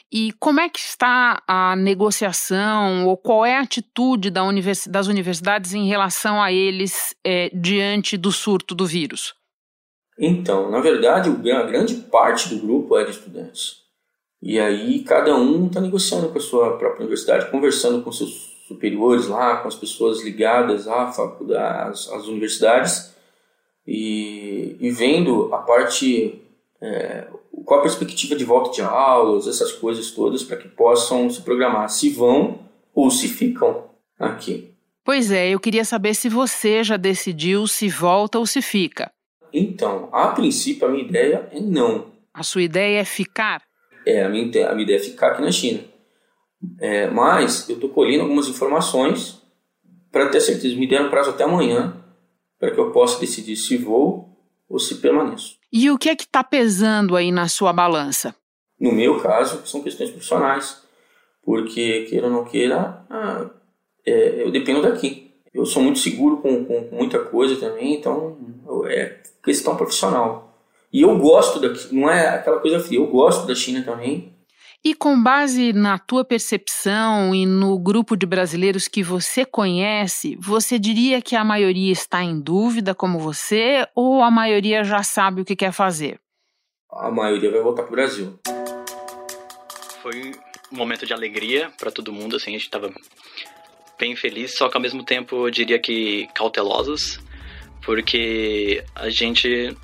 E 0.09 0.31
como 0.39 0.61
é 0.61 0.69
que 0.69 0.79
está 0.79 1.43
a 1.45 1.75
negociação 1.75 3.07
ou 3.07 3.17
qual 3.17 3.45
é 3.45 3.57
a 3.57 3.61
atitude 3.61 4.29
da 4.29 4.41
das 4.89 5.07
universidades 5.07 5.73
em 5.73 5.85
relação 5.85 6.41
a 6.41 6.49
eles 6.49 7.13
é, 7.25 7.49
diante 7.53 8.15
do 8.15 8.31
surto 8.31 8.73
do 8.73 8.85
vírus? 8.85 9.33
Então, 10.17 10.71
na 10.71 10.79
verdade, 10.79 11.29
a 11.29 11.63
grande 11.63 11.95
parte 11.95 12.47
do 12.47 12.59
grupo 12.59 12.97
é 12.97 13.03
de 13.03 13.11
estudantes. 13.11 13.83
E 14.41 14.57
aí 14.59 15.03
cada 15.03 15.35
um 15.35 15.67
está 15.67 15.81
negociando 15.81 16.29
com 16.29 16.37
a 16.37 16.41
sua 16.41 16.77
própria 16.77 17.01
universidade, 17.01 17.51
conversando 17.51 18.01
com 18.01 18.13
seus 18.13 18.54
superiores 18.67 19.27
lá, 19.27 19.57
com 19.57 19.67
as 19.67 19.75
pessoas 19.75 20.23
ligadas 20.23 20.87
à 20.87 21.11
faculdade, 21.11 21.91
às, 21.91 22.09
às 22.11 22.27
universidades 22.27 23.15
e, 23.87 24.75
e, 24.79 24.89
vendo 24.89 25.53
a 25.53 25.59
parte, 25.59 26.41
é, 26.81 27.27
qual 27.63 27.79
a 27.79 27.83
perspectiva 27.83 28.35
de 28.35 28.43
volta 28.43 28.71
de 28.71 28.81
aulas, 28.81 29.47
essas 29.47 29.71
coisas 29.71 30.09
todas, 30.11 30.43
para 30.43 30.57
que 30.57 30.67
possam 30.67 31.29
se 31.29 31.41
programar 31.41 31.89
se 31.89 32.09
vão 32.09 32.59
ou 32.93 33.11
se 33.11 33.27
ficam 33.27 33.83
aqui. 34.19 34.71
Pois 35.03 35.29
é, 35.29 35.49
eu 35.49 35.59
queria 35.59 35.85
saber 35.85 36.15
se 36.15 36.27
você 36.27 36.83
já 36.83 36.97
decidiu 36.97 37.67
se 37.67 37.87
volta 37.87 38.39
ou 38.39 38.47
se 38.47 38.61
fica. 38.61 39.11
Então, 39.53 40.09
a 40.11 40.29
princípio, 40.29 40.87
a 40.87 40.91
minha 40.91 41.03
ideia 41.03 41.47
é 41.51 41.59
não. 41.59 42.07
A 42.33 42.41
sua 42.41 42.63
ideia 42.63 42.99
é 42.99 43.05
ficar? 43.05 43.61
É, 44.05 44.23
a 44.23 44.29
minha, 44.29 44.67
a 44.67 44.73
minha 44.73 44.83
ideia 44.83 44.97
é 44.97 44.99
ficar 44.99 45.33
aqui 45.33 45.43
na 45.43 45.51
China. 45.51 45.81
É, 46.79 47.09
mas 47.09 47.67
eu 47.69 47.75
estou 47.75 47.89
colhendo 47.89 48.23
algumas 48.23 48.47
informações 48.47 49.41
para 50.11 50.29
ter 50.29 50.39
certeza. 50.39 50.75
Me 50.75 50.87
deram 50.87 51.09
prazo 51.09 51.31
até 51.31 51.43
amanhã 51.43 51.95
para 52.59 52.71
que 52.71 52.79
eu 52.79 52.91
possa 52.91 53.19
decidir 53.19 53.55
se 53.55 53.77
vou 53.77 54.29
ou 54.67 54.79
se 54.79 54.95
permaneço. 54.95 55.57
E 55.71 55.89
o 55.91 55.97
que 55.97 56.09
é 56.09 56.15
que 56.15 56.23
está 56.23 56.43
pesando 56.43 57.15
aí 57.15 57.31
na 57.31 57.47
sua 57.47 57.73
balança? 57.73 58.35
No 58.79 58.91
meu 58.91 59.19
caso, 59.19 59.61
são 59.65 59.81
questões 59.81 60.09
profissionais. 60.09 60.83
Porque, 61.43 62.07
queira 62.09 62.25
ou 62.25 62.33
não 62.33 62.43
queira, 62.43 63.05
ah, 63.09 63.49
é, 64.05 64.41
eu 64.41 64.51
dependo 64.51 64.81
daqui. 64.81 65.31
Eu 65.53 65.65
sou 65.65 65.81
muito 65.81 65.99
seguro 65.99 66.37
com, 66.37 66.65
com, 66.65 66.87
com 66.87 66.95
muita 66.95 67.19
coisa 67.19 67.55
também, 67.55 67.93
então 67.93 68.37
é 68.87 69.17
questão 69.43 69.77
profissional. 69.77 70.57
E 70.91 71.01
eu 71.01 71.17
gosto 71.17 71.59
daqui, 71.59 71.93
não 71.93 72.09
é 72.09 72.29
aquela 72.29 72.59
coisa 72.59 72.79
fria, 72.79 72.99
eu 72.99 73.07
gosto 73.07 73.45
da 73.45 73.55
China 73.55 73.83
também, 73.83 74.34
e 74.85 74.93
com 74.93 75.19
base 75.21 75.73
na 75.73 75.97
tua 75.97 76.23
percepção 76.23 77.33
e 77.33 77.43
no 77.43 77.79
grupo 77.79 78.15
de 78.15 78.27
brasileiros 78.27 78.87
que 78.87 79.01
você 79.01 79.43
conhece, 79.43 80.37
você 80.39 80.77
diria 80.77 81.23
que 81.23 81.35
a 81.35 81.43
maioria 81.43 81.91
está 81.91 82.23
em 82.23 82.39
dúvida 82.39 82.93
como 82.93 83.17
você 83.17 83.87
ou 83.95 84.21
a 84.21 84.29
maioria 84.29 84.83
já 84.83 85.01
sabe 85.01 85.41
o 85.41 85.45
que 85.45 85.55
quer 85.55 85.71
fazer? 85.71 86.19
A 86.91 87.09
maioria 87.09 87.49
vai 87.49 87.61
voltar 87.61 87.81
para 87.81 87.91
o 87.91 87.95
Brasil. 87.95 88.39
Foi 90.03 90.33
um 90.71 90.77
momento 90.77 91.03
de 91.03 91.13
alegria 91.13 91.71
para 91.79 91.89
todo 91.89 92.13
mundo, 92.13 92.35
assim, 92.35 92.51
a 92.51 92.53
gente 92.53 92.65
estava 92.65 92.93
bem 93.97 94.15
feliz, 94.15 94.55
só 94.55 94.69
que 94.69 94.77
ao 94.77 94.81
mesmo 94.81 95.03
tempo 95.03 95.47
eu 95.47 95.49
diria 95.49 95.79
que 95.79 96.27
cautelosos, 96.35 97.19
porque 97.83 98.83
a 98.93 99.09
gente 99.09 99.75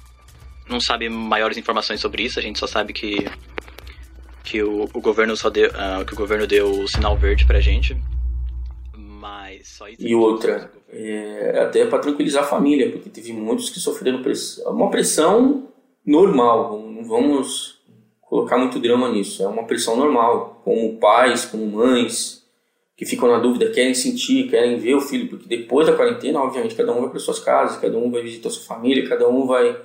não 0.70 0.80
sabe 0.80 1.10
maiores 1.10 1.58
informações 1.58 2.00
sobre 2.00 2.22
isso, 2.22 2.38
a 2.38 2.42
gente 2.42 2.60
só 2.60 2.68
sabe 2.68 2.94
que 2.94 3.26
que 4.52 4.62
o, 4.62 4.84
o 4.84 5.00
governo 5.00 5.38
só 5.38 5.50
deu, 5.50 5.70
uh, 5.70 6.04
que 6.06 6.14
o 6.14 6.18
governo 6.18 6.46
deu 6.46 6.70
o 6.70 6.88
sinal 6.88 7.16
verde 7.16 7.46
pra 7.46 7.62
gente. 7.62 7.96
Mas 8.94 9.70
só 9.70 9.88
isso. 9.88 10.06
E 10.06 10.14
outra, 10.14 10.70
é, 10.90 11.62
até 11.62 11.86
para 11.86 12.00
tranquilizar 12.00 12.44
a 12.44 12.48
família, 12.48 12.92
porque 12.92 13.10
teve 13.10 13.32
muitos 13.32 13.70
que 13.70 13.80
sofreram 13.80 14.22
pressão, 14.22 14.74
uma 14.74 14.92
pressão 14.92 15.70
normal, 16.06 16.78
não 16.82 17.06
vamos 17.06 17.80
colocar 18.20 18.58
muito 18.58 18.78
drama 18.78 19.10
nisso, 19.10 19.42
é 19.42 19.48
uma 19.48 19.64
pressão 19.64 19.96
normal, 19.96 20.62
como 20.66 20.98
pais, 20.98 21.46
como 21.46 21.66
mães, 21.66 22.46
que 22.98 23.06
ficam 23.06 23.30
na 23.30 23.40
dúvida, 23.40 23.72
querem 23.72 23.94
sentir, 23.94 24.50
querem 24.50 24.78
ver 24.78 24.96
o 24.96 25.02
filho, 25.02 25.30
porque 25.30 25.48
depois 25.48 25.88
da 25.88 25.96
quarentena, 25.96 26.42
obviamente, 26.42 26.76
cada 26.76 26.92
um 26.92 27.00
vai 27.00 27.10
para 27.10 27.20
suas 27.20 27.40
casas, 27.40 27.80
cada 27.80 27.98
um 27.98 28.12
vai 28.12 28.22
visitar 28.22 28.50
sua 28.50 28.66
família, 28.66 29.08
cada 29.08 29.30
um 29.30 29.48
vai 29.48 29.80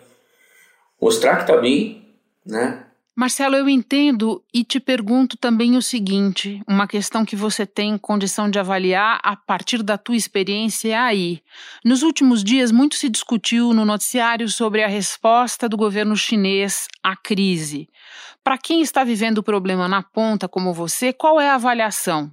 mostrar 1.01 1.37
que 1.37 1.43
está 1.43 1.57
bem, 1.57 2.05
né? 2.45 2.86
Marcelo, 3.19 3.57
eu 3.57 3.67
entendo 3.67 4.45
e 4.53 4.63
te 4.63 4.79
pergunto 4.79 5.39
também 5.39 5.75
o 5.75 5.81
seguinte: 5.81 6.63
uma 6.69 6.87
questão 6.87 7.25
que 7.25 7.35
você 7.35 7.65
tem 7.65 7.97
condição 7.97 8.51
de 8.51 8.59
avaliar 8.59 9.19
a 9.23 9.35
partir 9.35 9.83
da 9.83 9.97
tua 9.97 10.15
experiência 10.15 11.01
aí. 11.01 11.41
Nos 11.83 12.03
últimos 12.03 12.45
dias, 12.45 12.71
muito 12.71 12.95
se 12.95 13.09
discutiu 13.09 13.73
no 13.73 13.87
noticiário 13.87 14.47
sobre 14.51 14.83
a 14.83 14.87
resposta 14.87 15.67
do 15.67 15.79
governo 15.79 16.15
chinês 16.15 16.89
à 17.03 17.17
crise. 17.17 17.89
Para 18.45 18.59
quem 18.59 18.83
está 18.83 19.03
vivendo 19.03 19.39
o 19.39 19.43
problema 19.43 19.89
na 19.89 20.03
ponta, 20.03 20.47
como 20.47 20.75
você, 20.75 21.11
qual 21.11 21.41
é 21.41 21.49
a 21.49 21.55
avaliação? 21.55 22.31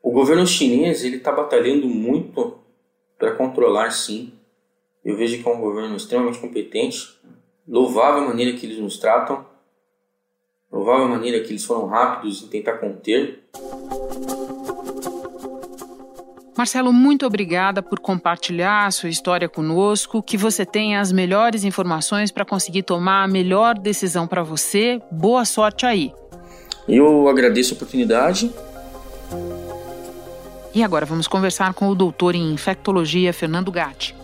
O 0.00 0.12
governo 0.12 0.46
chinês 0.46 1.02
ele 1.02 1.16
está 1.16 1.32
batalhando 1.32 1.88
muito 1.88 2.60
para 3.18 3.34
controlar, 3.34 3.90
sim. 3.90 4.34
Eu 5.04 5.16
vejo 5.16 5.42
que 5.42 5.48
é 5.48 5.52
um 5.52 5.60
governo 5.60 5.96
extremamente 5.96 6.38
competente, 6.38 7.18
louvável 7.66 8.22
a 8.22 8.28
maneira 8.28 8.56
que 8.56 8.66
eles 8.66 8.78
nos 8.78 8.98
tratam 8.98 9.52
provável 10.74 11.06
maneira 11.06 11.38
que 11.38 11.52
eles 11.52 11.64
foram 11.64 11.86
rápidos 11.86 12.42
em 12.42 12.48
tentar 12.48 12.78
conter. 12.78 13.44
Marcelo, 16.58 16.92
muito 16.92 17.24
obrigada 17.24 17.80
por 17.80 18.00
compartilhar 18.00 18.86
a 18.86 18.90
sua 18.90 19.08
história 19.08 19.48
conosco. 19.48 20.20
Que 20.20 20.36
você 20.36 20.66
tenha 20.66 21.00
as 21.00 21.12
melhores 21.12 21.62
informações 21.62 22.32
para 22.32 22.44
conseguir 22.44 22.82
tomar 22.82 23.22
a 23.22 23.28
melhor 23.28 23.78
decisão 23.78 24.26
para 24.26 24.42
você. 24.42 25.00
Boa 25.12 25.44
sorte 25.44 25.86
aí. 25.86 26.12
Eu 26.88 27.28
agradeço 27.28 27.74
a 27.74 27.76
oportunidade. 27.76 28.52
E 30.74 30.82
agora 30.82 31.06
vamos 31.06 31.28
conversar 31.28 31.72
com 31.74 31.88
o 31.88 31.94
doutor 31.94 32.34
em 32.34 32.52
infectologia 32.52 33.32
Fernando 33.32 33.70
Gatti. 33.70 34.23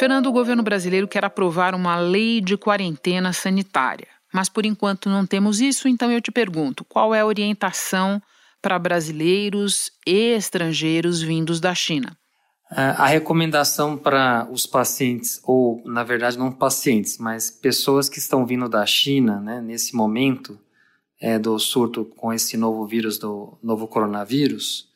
Fernando, 0.00 0.28
o 0.28 0.32
governo 0.32 0.62
brasileiro 0.62 1.06
quer 1.06 1.26
aprovar 1.26 1.74
uma 1.74 1.94
lei 1.94 2.40
de 2.40 2.56
quarentena 2.56 3.34
sanitária. 3.34 4.06
Mas 4.32 4.48
por 4.48 4.64
enquanto 4.64 5.10
não 5.10 5.26
temos 5.26 5.60
isso, 5.60 5.86
então 5.86 6.10
eu 6.10 6.22
te 6.22 6.30
pergunto: 6.30 6.86
qual 6.86 7.14
é 7.14 7.20
a 7.20 7.26
orientação 7.26 8.18
para 8.62 8.78
brasileiros 8.78 9.92
e 10.06 10.32
estrangeiros 10.32 11.20
vindos 11.20 11.60
da 11.60 11.74
China? 11.74 12.16
É, 12.72 12.80
a 12.80 13.04
recomendação 13.04 13.94
para 13.94 14.48
os 14.50 14.64
pacientes, 14.64 15.38
ou 15.44 15.82
na 15.84 16.02
verdade 16.02 16.38
não 16.38 16.50
pacientes, 16.50 17.18
mas 17.18 17.50
pessoas 17.50 18.08
que 18.08 18.18
estão 18.18 18.46
vindo 18.46 18.70
da 18.70 18.86
China, 18.86 19.38
né, 19.38 19.60
nesse 19.60 19.94
momento 19.94 20.58
é, 21.20 21.38
do 21.38 21.58
surto 21.58 22.06
com 22.06 22.32
esse 22.32 22.56
novo 22.56 22.86
vírus, 22.86 23.18
do 23.18 23.58
novo 23.62 23.86
coronavírus, 23.86 24.89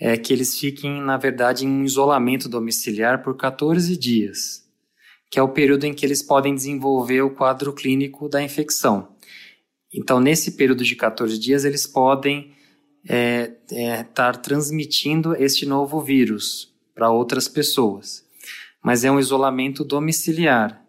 é 0.00 0.16
que 0.16 0.32
eles 0.32 0.58
fiquem, 0.58 1.02
na 1.02 1.18
verdade, 1.18 1.66
em 1.66 1.68
um 1.68 1.84
isolamento 1.84 2.48
domiciliar 2.48 3.22
por 3.22 3.36
14 3.36 3.94
dias, 3.98 4.64
que 5.30 5.38
é 5.38 5.42
o 5.42 5.50
período 5.50 5.84
em 5.84 5.92
que 5.92 6.06
eles 6.06 6.22
podem 6.22 6.54
desenvolver 6.54 7.20
o 7.20 7.34
quadro 7.34 7.74
clínico 7.74 8.26
da 8.26 8.42
infecção. 8.42 9.14
Então, 9.92 10.18
nesse 10.18 10.52
período 10.52 10.82
de 10.82 10.96
14 10.96 11.38
dias, 11.38 11.66
eles 11.66 11.86
podem 11.86 12.54
estar 13.04 13.14
é, 13.74 14.36
é, 14.36 14.40
transmitindo 14.42 15.34
este 15.36 15.66
novo 15.66 16.00
vírus 16.00 16.72
para 16.94 17.10
outras 17.10 17.46
pessoas. 17.46 18.24
Mas 18.82 19.04
é 19.04 19.10
um 19.10 19.20
isolamento 19.20 19.84
domiciliar, 19.84 20.82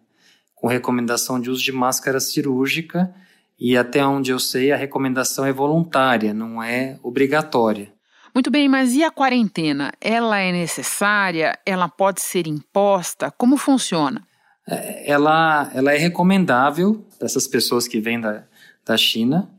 com 0.54 0.68
recomendação 0.68 1.38
de 1.38 1.50
uso 1.50 1.62
de 1.62 1.72
máscara 1.72 2.18
cirúrgica, 2.18 3.14
e 3.58 3.76
até 3.76 4.04
onde 4.06 4.30
eu 4.30 4.38
sei, 4.38 4.72
a 4.72 4.76
recomendação 4.76 5.44
é 5.44 5.52
voluntária, 5.52 6.32
não 6.32 6.62
é 6.62 6.98
obrigatória. 7.02 7.92
Muito 8.34 8.50
bem, 8.50 8.68
mas 8.68 8.94
e 8.94 9.04
a 9.04 9.10
quarentena? 9.10 9.92
Ela 10.00 10.38
é 10.38 10.50
necessária? 10.50 11.58
Ela 11.66 11.88
pode 11.88 12.22
ser 12.22 12.46
imposta? 12.46 13.30
Como 13.30 13.58
funciona? 13.58 14.26
É, 14.66 15.10
ela, 15.10 15.70
ela 15.74 15.92
é 15.92 15.98
recomendável 15.98 17.04
para 17.18 17.26
essas 17.26 17.46
pessoas 17.46 17.86
que 17.86 18.00
vêm 18.00 18.20
da, 18.20 18.44
da 18.84 18.96
China, 18.96 19.50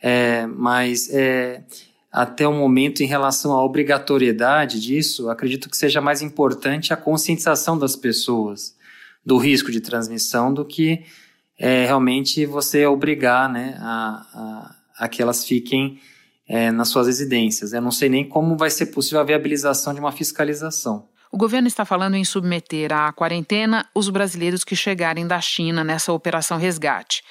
é, 0.00 0.46
mas 0.46 1.10
é, 1.12 1.62
até 2.10 2.46
o 2.46 2.52
momento, 2.52 3.02
em 3.02 3.06
relação 3.06 3.52
à 3.52 3.62
obrigatoriedade 3.62 4.80
disso, 4.80 5.28
acredito 5.28 5.68
que 5.68 5.76
seja 5.76 6.00
mais 6.00 6.22
importante 6.22 6.92
a 6.92 6.96
conscientização 6.96 7.76
das 7.76 7.96
pessoas 7.96 8.74
do 9.26 9.36
risco 9.36 9.70
de 9.70 9.80
transmissão 9.80 10.54
do 10.54 10.64
que 10.64 11.04
é, 11.58 11.84
realmente 11.86 12.46
você 12.46 12.86
obrigar 12.86 13.52
né, 13.52 13.76
a, 13.80 14.74
a, 14.98 15.04
a 15.04 15.08
que 15.08 15.20
elas 15.20 15.44
fiquem 15.44 15.98
é, 16.48 16.70
nas 16.70 16.88
suas 16.88 17.06
residências. 17.06 17.72
Eu 17.72 17.80
não 17.80 17.90
sei 17.90 18.08
nem 18.08 18.28
como 18.28 18.56
vai 18.56 18.70
ser 18.70 18.86
possível 18.86 19.20
a 19.20 19.24
viabilização 19.24 19.94
de 19.94 20.00
uma 20.00 20.12
fiscalização. 20.12 21.08
O 21.34 21.36
governo 21.36 21.66
está 21.66 21.84
falando 21.84 22.14
em 22.14 22.24
submeter 22.24 22.92
à 22.92 23.12
quarentena 23.12 23.88
os 23.94 24.08
brasileiros 24.08 24.62
que 24.62 24.76
chegarem 24.76 25.26
da 25.26 25.40
China 25.40 25.82
nessa 25.82 26.12
operação 26.12 26.58
resgate. 26.58 27.24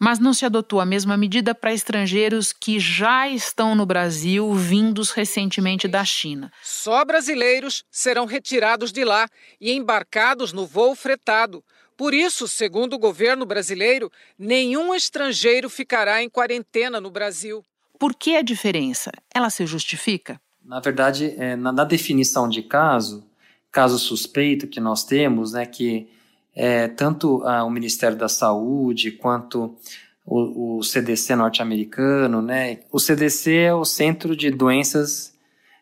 Mas 0.00 0.18
não 0.18 0.34
se 0.34 0.44
adotou 0.44 0.80
a 0.80 0.84
mesma 0.84 1.16
medida 1.16 1.54
para 1.54 1.72
estrangeiros 1.72 2.52
que 2.52 2.80
já 2.80 3.28
estão 3.28 3.76
no 3.76 3.86
Brasil, 3.86 4.52
vindos 4.54 5.12
recentemente 5.12 5.86
da 5.86 6.04
China. 6.04 6.50
Só 6.64 7.04
brasileiros 7.04 7.84
serão 7.92 8.26
retirados 8.26 8.90
de 8.90 9.04
lá 9.04 9.28
e 9.60 9.70
embarcados 9.70 10.52
no 10.52 10.66
voo 10.66 10.96
fretado. 10.96 11.62
Por 11.96 12.12
isso, 12.12 12.48
segundo 12.48 12.94
o 12.94 12.98
governo 12.98 13.46
brasileiro, 13.46 14.10
nenhum 14.36 14.92
estrangeiro 14.92 15.70
ficará 15.70 16.20
em 16.20 16.28
quarentena 16.28 17.00
no 17.00 17.08
Brasil. 17.08 17.64
Por 17.98 18.14
que 18.14 18.36
a 18.36 18.42
diferença? 18.42 19.10
Ela 19.34 19.50
se 19.50 19.66
justifica? 19.66 20.40
Na 20.64 20.80
verdade, 20.80 21.34
é, 21.36 21.56
na, 21.56 21.72
na, 21.72 21.84
definição 21.84 22.48
de 22.48 22.62
caso, 22.62 23.24
caso 23.70 23.98
suspeito 23.98 24.66
que 24.66 24.80
nós 24.80 25.04
temos, 25.04 25.52
né, 25.52 25.66
que 25.66 26.08
é, 26.54 26.88
tanto 26.88 27.42
o 27.42 27.70
Ministério 27.70 28.16
da 28.16 28.28
Saúde 28.28 29.10
quanto 29.10 29.76
o, 30.24 30.78
o 30.78 30.82
CDC 30.82 31.36
norte-americano, 31.36 32.40
né, 32.40 32.80
o 32.90 32.98
CDC 32.98 33.52
é 33.54 33.74
o 33.74 33.84
Centro 33.84 34.34
de 34.34 34.50
Doenças 34.50 35.34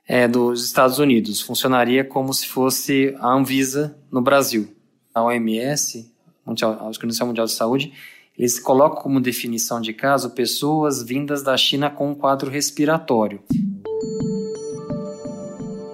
é, 0.07 0.27
dos 0.27 0.64
Estados 0.64 0.98
Unidos, 0.98 1.40
funcionaria 1.40 2.05
como 2.05 2.35
se 2.35 2.46
fosse 2.46 3.14
a 3.20 3.33
Anvisa 3.33 3.96
no 4.11 4.20
Brasil. 4.20 4.75
A 5.14 5.22
OMS, 5.22 6.11
a 6.44 6.85
Organização 6.87 7.29
Mundial 7.29 7.46
de 7.46 7.53
Saúde, 7.53 7.92
eles 8.38 8.58
colocam 8.58 9.02
como 9.02 9.20
definição 9.20 9.80
de 9.80 9.92
caso 9.92 10.30
pessoas 10.30 11.02
vindas 11.02 11.42
da 11.42 11.56
China 11.56 11.90
com 11.90 12.10
um 12.10 12.14
quadro 12.14 12.50
respiratório. 12.50 13.40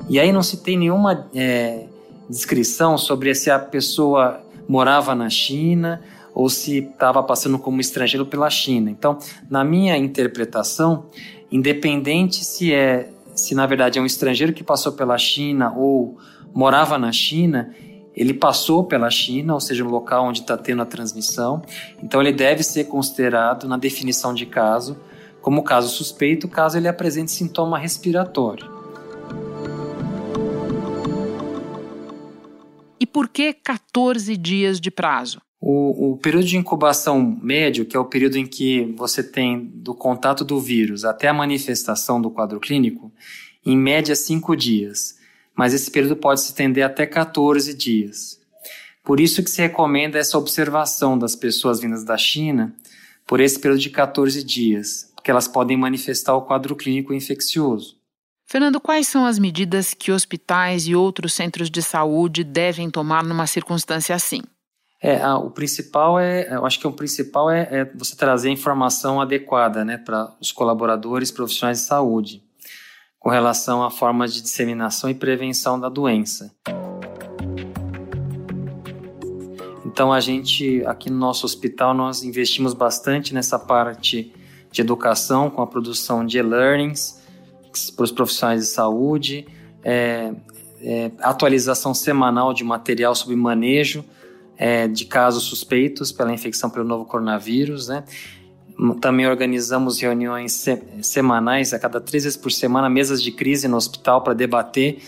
E 0.09 0.19
aí 0.19 0.33
não 0.33 0.43
se 0.43 0.63
tem 0.63 0.79
nenhuma 0.79 1.29
é, 1.35 1.87
descrição 2.29 2.97
sobre 2.97 3.35
se 3.35 3.51
a 3.51 3.59
pessoa 3.59 4.43
morava 4.69 5.15
na 5.15 5.29
China 5.29 6.01
ou 6.35 6.49
se 6.49 6.79
estava 6.79 7.23
passando 7.23 7.59
como 7.59 7.81
estrangeiro 7.81 8.25
pela 8.25 8.49
China. 8.49 8.91
Então, 8.91 9.19
na 9.51 9.65
minha 9.65 9.97
interpretação, 9.97 11.07
independente 11.51 12.45
se 12.45 12.73
é 12.73 13.11
se 13.35 13.55
na 13.55 13.67
verdade 13.67 13.99
é 13.99 14.03
um 14.03 14.07
estrangeiro 14.07 14.53
que 14.53 14.65
passou 14.65 14.93
pela 14.93 15.17
China 15.17 15.73
ou 15.77 16.19
morava 16.53 16.99
na 16.99 17.13
China, 17.13 17.73
ele 18.19 18.35
passou 18.35 18.83
pela 18.83 19.09
China, 19.09 19.55
ou 19.55 19.61
seja, 19.61 19.85
o 19.85 19.89
local 19.89 20.25
onde 20.25 20.41
está 20.41 20.57
tendo 20.57 20.83
a 20.83 20.85
transmissão, 20.85 21.63
então 22.03 22.21
ele 22.21 22.33
deve 22.33 22.65
ser 22.65 22.85
considerado 22.85 23.69
na 23.69 23.77
definição 23.77 24.35
de 24.35 24.45
caso 24.45 24.99
como 25.41 25.63
caso 25.63 25.89
suspeito, 25.89 26.49
caso 26.49 26.77
ele 26.77 26.89
apresente 26.89 27.31
sintoma 27.31 27.79
respiratório. 27.79 28.69
E 32.99 33.07
por 33.07 33.29
que 33.29 33.53
14 33.53 34.37
dias 34.37 34.81
de 34.81 34.91
prazo? 34.91 35.41
O, 35.61 36.13
o, 36.13 36.17
período 36.17 36.45
de 36.45 36.57
incubação 36.57 37.39
médio, 37.41 37.87
que 37.87 37.97
é 37.97 38.01
o 38.01 38.05
período 38.05 38.37
em 38.37 38.47
que 38.47 38.93
você 38.97 39.23
tem 39.23 39.65
do 39.75 39.95
contato 39.95 40.45
do 40.45 40.59
vírus 40.61 41.05
até 41.05 41.29
a 41.29 41.33
manifestação 41.33 42.21
do 42.21 42.31
quadro 42.31 42.59
clínico, 42.59 43.13
em 43.65 43.77
média 43.77 44.17
cinco 44.17 44.57
dias 44.57 45.18
mas 45.59 45.75
esse 45.75 45.91
período 45.91 46.15
pode 46.15 46.41
se 46.41 46.51
estender 46.51 46.85
até 46.85 47.05
14 47.05 47.75
dias. 47.75 48.39
Por 49.03 49.19
isso 49.19 49.43
que 49.43 49.51
se 49.51 49.61
recomenda 49.61 50.17
essa 50.17 50.39
observação 50.39 51.19
das 51.19 51.35
pessoas 51.35 51.81
vindas 51.81 52.05
da 52.05 52.17
China 52.17 52.73
por 53.27 53.41
esse 53.41 53.59
período 53.59 53.81
de 53.81 53.91
14 53.91 54.45
dias, 54.45 55.11
porque 55.17 55.33
elas 55.33 55.49
podem 55.49 55.77
manifestar 55.77 56.37
o 56.37 56.43
quadro 56.43 56.77
clínico 56.77 57.13
infeccioso. 57.13 57.97
Fernando, 58.47 58.81
quais 58.81 59.09
são 59.09 59.27
as 59.27 59.37
medidas 59.37 59.95
que 59.95 60.13
hospitais 60.13 60.87
e 60.87 60.95
outros 60.95 61.35
centros 61.35 61.69
de 61.69 61.83
saúde 61.83 62.45
devem 62.45 62.89
tomar 62.89 63.25
numa 63.25 63.49
circunstância 63.49 64.15
assim? 64.15 64.43
É, 65.03 65.27
o 65.35 65.51
principal 65.51 66.21
é, 66.21 66.55
eu 66.55 66.65
acho 66.65 66.79
que 66.79 66.87
o 66.87 66.93
principal 66.93 67.51
é, 67.51 67.69
é 67.71 67.85
você 67.97 68.15
trazer 68.15 68.49
informação 68.49 69.21
adequada, 69.21 69.85
né, 69.85 69.99
para 69.99 70.33
os 70.41 70.53
colaboradores 70.53 71.33
profissionais 71.33 71.79
de 71.79 71.85
saúde 71.85 72.48
com 73.19 73.31
relação 73.31 73.83
à 73.83 73.91
forma 73.91 74.27
de 74.29 74.41
disseminação 74.41 75.11
e 75.11 75.15
prevenção 75.15 75.79
da 75.79 75.89
doença. 75.89 76.55
Então 79.85 80.13
a 80.13 80.21
gente 80.21 80.85
aqui 80.87 81.11
no 81.11 81.19
nosso 81.19 81.45
hospital 81.45 81.93
nós 81.93 82.23
investimos 82.23 82.75
bastante 82.75 83.35
nessa 83.35 83.59
parte 83.59 84.33
de 84.71 84.81
educação 84.81 85.51
com 85.51 85.63
a 85.63 85.67
produção 85.67 86.25
de 86.25 86.39
e-learnings 86.39 87.21
para 87.97 88.05
os 88.05 88.13
profissionais 88.13 88.61
de 88.61 88.67
saúde, 88.67 89.47
é, 89.83 90.33
é, 90.81 91.11
atualização 91.21 91.95
semanal 91.95 92.53
de 92.53 92.65
material 92.65 93.15
sobre 93.15 93.35
manejo 93.35 94.05
é, 94.57 94.89
de 94.89 95.05
casos 95.05 95.45
suspeitos 95.45 96.13
pela 96.13 96.33
infecção 96.33 96.69
pelo 96.69 96.85
novo 96.85 97.05
coronavírus, 97.05 97.89
né? 97.89 98.05
Também 99.01 99.27
organizamos 99.27 100.01
reuniões 100.01 100.53
se 100.53 100.81
semanais, 101.03 101.75
a 101.75 101.79
cada 101.79 102.01
três 102.01 102.25
vezes 102.25 102.37
por 102.37 102.53
semana, 102.53 102.89
mesas 102.89 103.23
de 103.23 103.33
crise 103.33 103.67
no 103.67 103.77
hospital 103.77 104.23
para 104.23 104.35
debater 104.35 104.99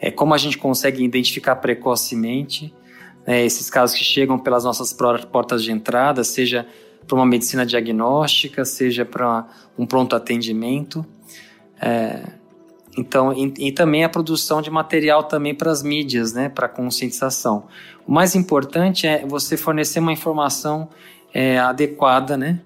é, 0.00 0.10
como 0.10 0.34
a 0.34 0.38
gente 0.38 0.56
consegue 0.56 1.02
identificar 1.02 1.56
precocemente 1.56 2.72
é, 3.26 3.44
esses 3.44 3.68
casos 3.68 3.96
que 3.96 4.04
chegam 4.04 4.38
pelas 4.38 4.64
nossas 4.64 4.92
portas 4.92 5.62
de 5.62 5.72
entrada, 5.72 6.24
seja 6.24 6.66
para 7.06 7.16
uma 7.16 7.26
medicina 7.26 7.66
diagnóstica, 7.66 8.64
seja 8.64 9.04
para 9.04 9.46
um 9.76 9.86
pronto 9.86 10.14
atendimento. 10.14 11.04
É, 11.80 12.22
então, 12.96 13.32
e, 13.32 13.68
e, 13.68 13.72
também 13.72 14.02
a 14.02 14.08
produção 14.08 14.60
de 14.60 14.70
material 14.70 15.24
também 15.24 15.54
para 15.54 15.70
as 15.70 15.82
mídias, 15.82 16.32
né, 16.32 16.48
para 16.48 16.68
conscientização. 16.68 17.66
O 18.06 18.12
mais 18.12 18.34
importante 18.34 19.06
é 19.06 19.24
você 19.24 19.56
fornecer 19.56 20.00
uma 20.00 20.12
informação 20.12 20.88
é, 21.32 21.58
adequada, 21.58 22.36
né, 22.36 22.60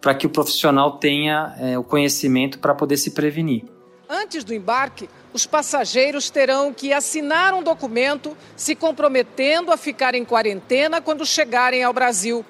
para 0.00 0.14
que 0.14 0.26
o 0.26 0.30
profissional 0.30 0.98
tenha 0.98 1.54
é, 1.58 1.78
o 1.78 1.84
conhecimento 1.84 2.58
para 2.58 2.74
poder 2.74 2.96
se 2.96 3.10
prevenir. 3.10 3.64
Antes 4.08 4.42
do 4.42 4.54
embarque, 4.54 5.08
os 5.34 5.44
passageiros 5.44 6.30
terão 6.30 6.72
que 6.72 6.92
assinar 6.92 7.52
um 7.52 7.62
documento 7.62 8.36
se 8.56 8.74
comprometendo 8.74 9.70
a 9.70 9.76
ficar 9.76 10.14
em 10.14 10.24
quarentena 10.24 11.00
quando 11.00 11.26
chegarem 11.26 11.82
ao 11.82 11.92
Brasil. 11.92 12.44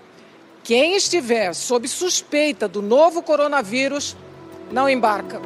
Quem 0.63 0.97
estiver 0.97 1.55
sob 1.55 1.89
suspeita 1.89 2.69
do 2.69 2.81
novo 2.81 3.23
coronavírus 3.23 4.17
não 4.71 4.89
embarca. 4.89 5.41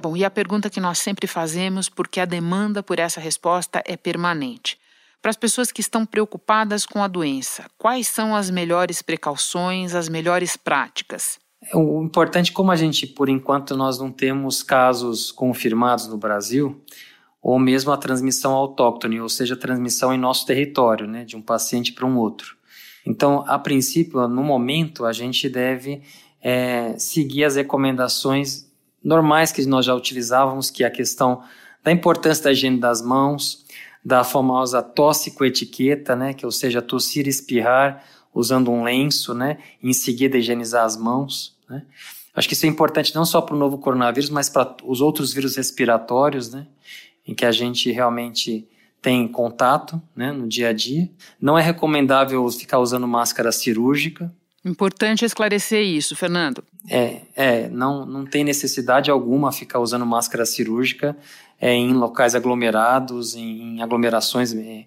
Bom, 0.00 0.16
e 0.16 0.24
a 0.24 0.30
pergunta 0.30 0.70
que 0.70 0.78
nós 0.78 0.98
sempre 0.98 1.26
fazemos, 1.26 1.88
porque 1.88 2.20
a 2.20 2.24
demanda 2.24 2.82
por 2.82 3.00
essa 3.00 3.20
resposta 3.20 3.82
é 3.84 3.96
permanente. 3.96 4.78
Para 5.20 5.30
as 5.30 5.36
pessoas 5.36 5.72
que 5.72 5.80
estão 5.80 6.06
preocupadas 6.06 6.86
com 6.86 7.02
a 7.02 7.08
doença, 7.08 7.64
quais 7.76 8.06
são 8.06 8.36
as 8.36 8.50
melhores 8.50 9.02
precauções, 9.02 9.94
as 9.94 10.08
melhores 10.08 10.56
práticas? 10.56 11.38
O 11.74 12.02
importante, 12.04 12.52
como 12.52 12.70
a 12.70 12.76
gente, 12.76 13.06
por 13.06 13.28
enquanto, 13.28 13.76
nós 13.76 13.98
não 13.98 14.12
temos 14.12 14.62
casos 14.62 15.32
confirmados 15.32 16.06
no 16.06 16.16
Brasil, 16.16 16.80
ou 17.42 17.58
mesmo 17.58 17.90
a 17.90 17.96
transmissão 17.96 18.52
autóctone, 18.52 19.20
ou 19.20 19.28
seja, 19.28 19.54
a 19.54 19.58
transmissão 19.58 20.14
em 20.14 20.18
nosso 20.18 20.46
território, 20.46 21.06
né, 21.06 21.24
de 21.24 21.36
um 21.36 21.42
paciente 21.42 21.92
para 21.92 22.06
um 22.06 22.16
outro. 22.16 22.56
Então, 23.04 23.44
a 23.46 23.58
princípio, 23.58 24.28
no 24.28 24.42
momento, 24.42 25.04
a 25.04 25.12
gente 25.12 25.48
deve 25.48 26.02
é, 26.40 26.94
seguir 26.98 27.44
as 27.44 27.56
recomendações 27.56 28.70
normais 29.02 29.50
que 29.50 29.64
nós 29.66 29.84
já 29.84 29.94
utilizávamos, 29.94 30.70
que 30.70 30.84
é 30.84 30.86
a 30.86 30.90
questão 30.90 31.42
da 31.82 31.90
importância 31.90 32.44
da 32.44 32.52
higiene 32.52 32.78
das 32.78 33.00
mãos, 33.00 33.64
da 34.08 34.24
famosa 34.24 34.82
tosse 34.82 35.32
com 35.32 35.44
etiqueta, 35.44 36.16
né, 36.16 36.32
que 36.32 36.46
ou 36.46 36.50
seja, 36.50 36.80
tossir 36.80 37.26
e 37.26 37.28
espirrar 37.28 38.02
usando 38.34 38.70
um 38.70 38.82
lenço, 38.82 39.34
né, 39.34 39.58
e 39.82 39.90
em 39.90 39.92
seguida 39.92 40.38
higienizar 40.38 40.84
as 40.84 40.96
mãos, 40.96 41.54
né. 41.68 41.82
Acho 42.34 42.48
que 42.48 42.54
isso 42.54 42.64
é 42.64 42.68
importante 42.68 43.14
não 43.14 43.24
só 43.24 43.40
para 43.40 43.54
o 43.54 43.58
novo 43.58 43.78
coronavírus, 43.78 44.30
mas 44.30 44.48
para 44.48 44.76
os 44.84 45.00
outros 45.00 45.32
vírus 45.34 45.56
respiratórios, 45.56 46.50
né, 46.50 46.66
em 47.26 47.34
que 47.34 47.44
a 47.44 47.52
gente 47.52 47.92
realmente 47.92 48.66
tem 49.02 49.28
contato, 49.28 50.00
né, 50.16 50.32
no 50.32 50.48
dia 50.48 50.70
a 50.70 50.72
dia. 50.72 51.10
Não 51.38 51.58
é 51.58 51.62
recomendável 51.62 52.48
ficar 52.50 52.78
usando 52.78 53.06
máscara 53.06 53.52
cirúrgica. 53.52 54.32
Importante 54.64 55.24
esclarecer 55.24 55.82
isso, 55.82 56.16
Fernando. 56.16 56.64
É, 56.88 57.22
é 57.36 57.68
não, 57.68 58.06
não 58.06 58.24
tem 58.24 58.42
necessidade 58.42 59.10
alguma 59.10 59.52
ficar 59.52 59.80
usando 59.80 60.06
máscara 60.06 60.46
cirúrgica 60.46 61.16
é, 61.60 61.72
em 61.72 61.92
locais 61.92 62.34
aglomerados, 62.34 63.34
em, 63.34 63.76
em 63.76 63.82
aglomerações 63.82 64.54
é, 64.54 64.86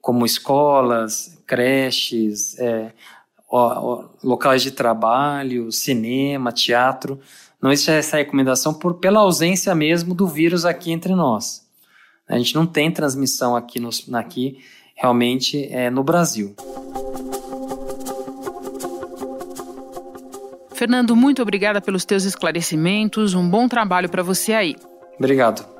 como 0.00 0.26
escolas, 0.26 1.38
creches, 1.46 2.58
é, 2.58 2.92
ó, 3.50 4.02
ó, 4.02 4.08
locais 4.22 4.62
de 4.62 4.70
trabalho, 4.70 5.70
cinema, 5.72 6.52
teatro. 6.52 7.20
Não 7.60 7.70
existe 7.70 7.90
essa 7.90 8.16
recomendação 8.16 8.72
por, 8.72 8.94
pela 8.94 9.20
ausência 9.20 9.74
mesmo 9.74 10.14
do 10.14 10.26
vírus 10.26 10.64
aqui 10.64 10.92
entre 10.92 11.14
nós. 11.14 11.68
A 12.28 12.38
gente 12.38 12.54
não 12.54 12.64
tem 12.64 12.90
transmissão 12.90 13.56
aqui, 13.56 13.80
no, 13.80 13.90
aqui 14.14 14.58
realmente 14.94 15.66
é, 15.72 15.90
no 15.90 16.04
Brasil. 16.04 16.54
Fernando, 20.74 21.14
muito 21.14 21.42
obrigada 21.42 21.80
pelos 21.80 22.06
teus 22.06 22.24
esclarecimentos. 22.24 23.34
Um 23.34 23.46
bom 23.46 23.68
trabalho 23.68 24.08
para 24.08 24.22
você 24.22 24.54
aí. 24.54 24.76
Obrigado. 25.18 25.79